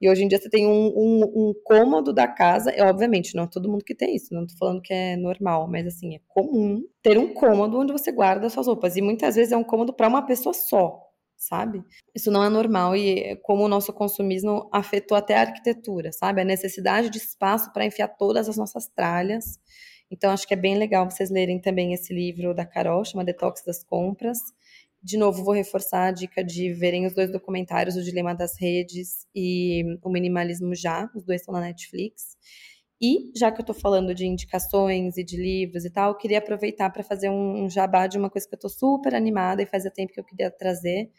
[0.00, 3.44] E hoje em dia você tem um, um, um cômodo da casa, e obviamente não
[3.44, 6.20] é todo mundo que tem isso, não tô falando que é normal, mas assim, é
[6.26, 8.96] comum ter um cômodo onde você guarda suas roupas.
[8.96, 11.11] E muitas vezes é um cômodo para uma pessoa só
[11.42, 11.82] sabe?
[12.14, 16.40] Isso não é normal e como o nosso consumismo afetou até a arquitetura, sabe?
[16.40, 19.58] A necessidade de espaço para enfiar todas as nossas tralhas.
[20.10, 23.64] Então acho que é bem legal vocês lerem também esse livro da Carol, chama Detox
[23.64, 24.38] das Compras.
[25.02, 29.26] De novo, vou reforçar a dica de verem os dois documentários, O Dilema das Redes
[29.34, 32.36] e O Minimalismo Já, os dois estão na Netflix.
[33.02, 36.88] E, já que eu estou falando de indicações e de livros e tal, queria aproveitar
[36.90, 39.90] para fazer um, um jabá de uma coisa que eu estou super animada e fazia
[39.90, 41.10] tempo que eu queria trazer,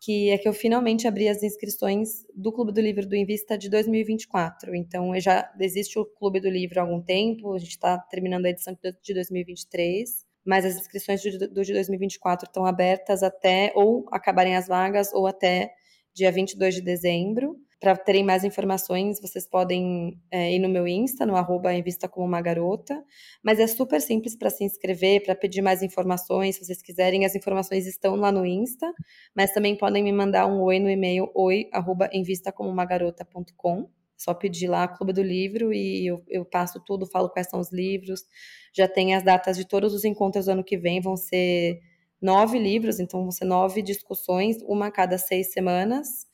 [0.00, 3.68] que é que eu finalmente abri as inscrições do Clube do Livro do Invista de
[3.68, 4.74] 2024.
[4.74, 8.50] Então, já existe o Clube do Livro há algum tempo, a gente está terminando a
[8.50, 14.66] edição de 2023, mas as inscrições do de 2024 estão abertas até ou acabarem as
[14.66, 15.70] vagas ou até
[16.14, 17.56] dia 22 de dezembro.
[17.80, 22.26] Para terem mais informações, vocês podem é, ir no meu Insta, no arroba Invista Como
[22.26, 23.02] Uma Garota.
[23.42, 27.24] Mas é super simples para se inscrever, para pedir mais informações, se vocês quiserem.
[27.24, 28.92] As informações estão lá no Insta,
[29.34, 33.88] mas também podem me mandar um oi no e-mail oi@invistacomomagarota.com.
[34.14, 37.72] Só pedir lá Clube do Livro e eu, eu passo tudo, falo quais são os
[37.72, 38.26] livros.
[38.74, 41.80] Já tem as datas de todos os encontros do ano que vem, vão ser
[42.20, 46.28] nove livros, então vão ser nove discussões, uma a cada seis semanas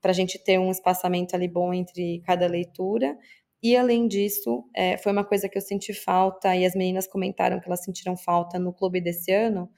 [0.00, 3.16] para a gente ter um espaçamento ali bom entre cada leitura.
[3.62, 7.60] E além disso, é, foi uma coisa que eu senti falta, e as meninas comentaram
[7.60, 9.70] que elas sentiram falta no clube desse ano,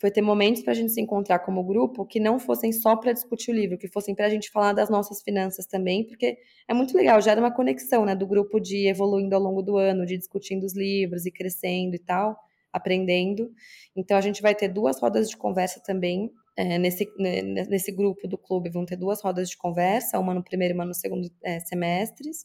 [0.00, 3.12] foi ter momentos para a gente se encontrar como grupo que não fossem só para
[3.12, 6.72] discutir o livro, que fossem para a gente falar das nossas finanças também, porque é
[6.72, 10.16] muito legal, gera uma conexão, né, do grupo de evoluindo ao longo do ano, de
[10.16, 12.38] discutindo os livros e crescendo e tal,
[12.72, 13.50] aprendendo.
[13.94, 18.28] Então a gente vai ter duas rodas de conversa também é, nesse, né, nesse grupo
[18.28, 21.30] do clube vão ter duas rodas de conversa, uma no primeiro e uma no segundo
[21.42, 22.44] é, semestres.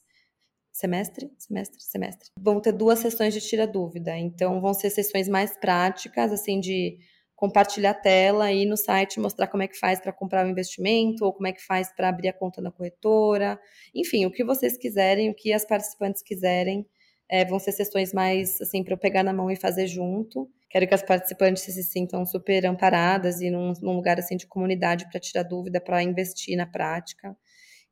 [0.72, 1.30] Semestre?
[1.38, 1.82] Semestre?
[1.82, 2.30] Semestre.
[2.40, 4.18] Vão ter duas sessões de tira dúvida.
[4.18, 6.98] Então, vão ser sessões mais práticas, assim, de
[7.36, 11.26] compartilhar a tela e no site mostrar como é que faz para comprar o investimento
[11.26, 13.60] ou como é que faz para abrir a conta na corretora.
[13.94, 16.86] Enfim, o que vocês quiserem, o que as participantes quiserem.
[17.30, 20.50] É, vão ser sessões mais, assim, para eu pegar na mão e fazer junto.
[20.70, 25.10] Quero que as participantes se sintam super amparadas e num, num lugar assim de comunidade
[25.10, 27.36] para tirar dúvida, para investir na prática.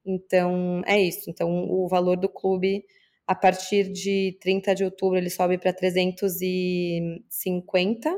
[0.05, 1.29] Então, é isso.
[1.29, 2.83] Então, o valor do clube,
[3.27, 8.13] a partir de 30 de outubro, ele sobe para 350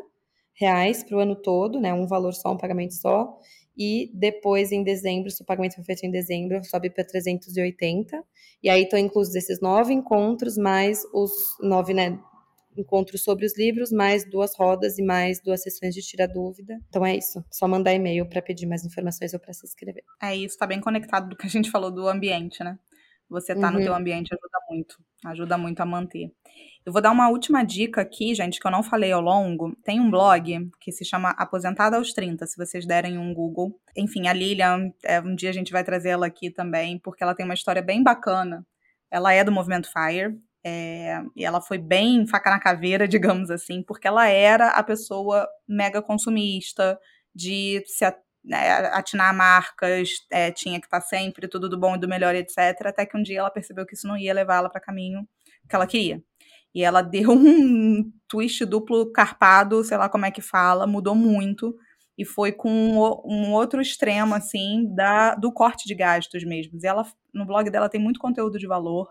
[0.53, 1.93] reais para o ano todo, né?
[1.93, 3.37] Um valor só, um pagamento só.
[3.77, 8.23] E depois, em dezembro, se o pagamento for feito em dezembro, sobe para 380.
[8.63, 11.31] E aí estão inclusos esses nove encontros, mais os
[11.61, 12.19] nove, né?
[12.77, 16.77] encontros sobre os livros, mais duas rodas e mais duas sessões de tira dúvida.
[16.89, 17.43] Então é isso.
[17.49, 20.03] Só mandar e-mail para pedir mais informações ou para se inscrever.
[20.21, 22.77] É isso, tá bem conectado do que a gente falou do ambiente, né?
[23.29, 23.75] Você tá uhum.
[23.75, 26.31] no teu ambiente ajuda muito, ajuda muito a manter.
[26.85, 29.75] Eu vou dar uma última dica aqui, gente, que eu não falei ao longo.
[29.83, 33.79] Tem um blog que se chama Aposentada aos 30, se vocês derem um Google.
[33.97, 37.33] Enfim, a Lilian, é, um dia a gente vai trazer ela aqui também, porque ela
[37.33, 38.63] tem uma história bem bacana.
[39.09, 43.81] Ela é do movimento FIRE, é, e ela foi bem faca na caveira, digamos assim,
[43.81, 46.99] porque ela era a pessoa mega consumista,
[47.33, 48.05] de se
[48.43, 52.35] né, atinar marcas, é, tinha que estar tá sempre tudo do bom e do melhor,
[52.35, 52.57] etc.
[52.85, 55.27] Até que um dia ela percebeu que isso não ia levá-la para caminho
[55.67, 56.21] que ela queria.
[56.75, 61.75] E ela deu um twist duplo carpado, sei lá como é que fala, mudou muito.
[62.17, 62.69] E foi com
[63.25, 66.77] um outro extremo, assim, da, do corte de gastos mesmo.
[66.81, 69.09] E ela, no blog dela tem muito conteúdo de valor.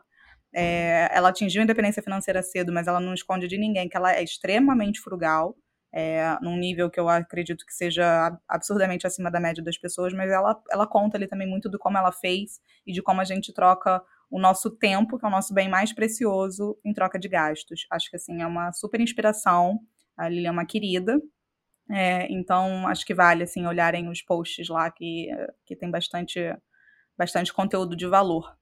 [0.55, 4.15] É, ela atingiu a independência financeira cedo, mas ela não esconde de ninguém que ela
[4.15, 5.57] é extremamente frugal,
[5.93, 10.31] é, num nível que eu acredito que seja absurdamente acima da média das pessoas, mas
[10.31, 13.53] ela, ela conta ali também muito do como ela fez e de como a gente
[13.53, 14.03] troca
[14.35, 17.87] o nosso tempo, que é o nosso bem mais precioso, em troca de gastos.
[17.89, 19.79] Acho que assim é uma super inspiração.
[20.17, 21.23] A Lilian é uma querida.
[21.89, 25.29] É, então acho que vale assim olharem os posts lá que,
[25.65, 26.41] que tem bastante,
[27.17, 28.53] bastante conteúdo de valor.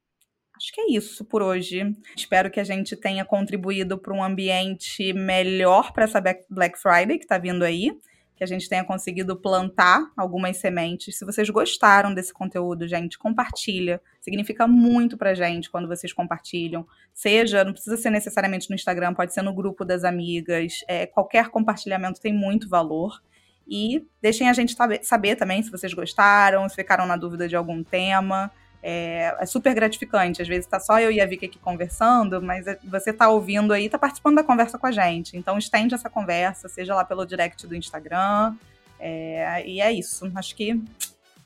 [0.54, 1.96] Acho que é isso por hoje.
[2.14, 6.20] Espero que a gente tenha contribuído para um ambiente melhor para essa
[6.50, 7.98] Black Friday que está vindo aí.
[8.42, 11.16] Que a gente tenha conseguido plantar algumas sementes.
[11.16, 14.02] Se vocês gostaram desse conteúdo, gente, compartilha.
[14.20, 16.84] Significa muito pra gente quando vocês compartilham.
[17.14, 20.80] Seja, não precisa ser necessariamente no Instagram, pode ser no grupo das amigas.
[20.88, 23.22] É, qualquer compartilhamento tem muito valor.
[23.64, 27.84] E deixem a gente saber também se vocês gostaram, se ficaram na dúvida de algum
[27.84, 28.50] tema.
[28.82, 30.42] É, é, super gratificante.
[30.42, 33.72] Às vezes tá só eu e a Vicky aqui conversando, mas é, você tá ouvindo
[33.72, 35.36] aí, tá participando da conversa com a gente.
[35.36, 38.54] Então estende essa conversa, seja lá pelo direct do Instagram.
[38.98, 40.30] É, e é isso.
[40.34, 40.82] Acho que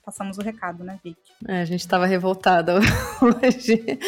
[0.05, 1.33] passamos o recado, né, Vicky?
[1.47, 2.77] É, a gente tava revoltada
[3.21, 3.99] hoje,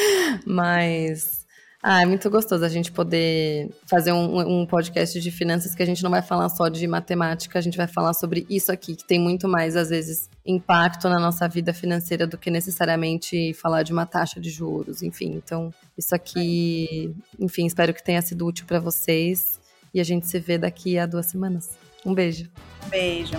[0.47, 1.39] mas
[1.83, 5.87] ah, é muito gostoso a gente poder fazer um, um, podcast de finanças que a
[5.87, 9.05] gente não vai falar só de matemática, a gente vai falar sobre isso aqui, que
[9.05, 13.93] tem muito mais, às vezes, impacto na nossa vida financeira do que necessariamente falar de
[13.93, 15.35] uma taxa de juros, enfim.
[15.35, 19.61] Então, isso aqui, enfim, espero que tenha sido útil para vocês
[19.93, 21.77] e a gente se vê daqui a duas semanas.
[22.05, 22.51] Um beijo.
[22.89, 23.37] Beijo.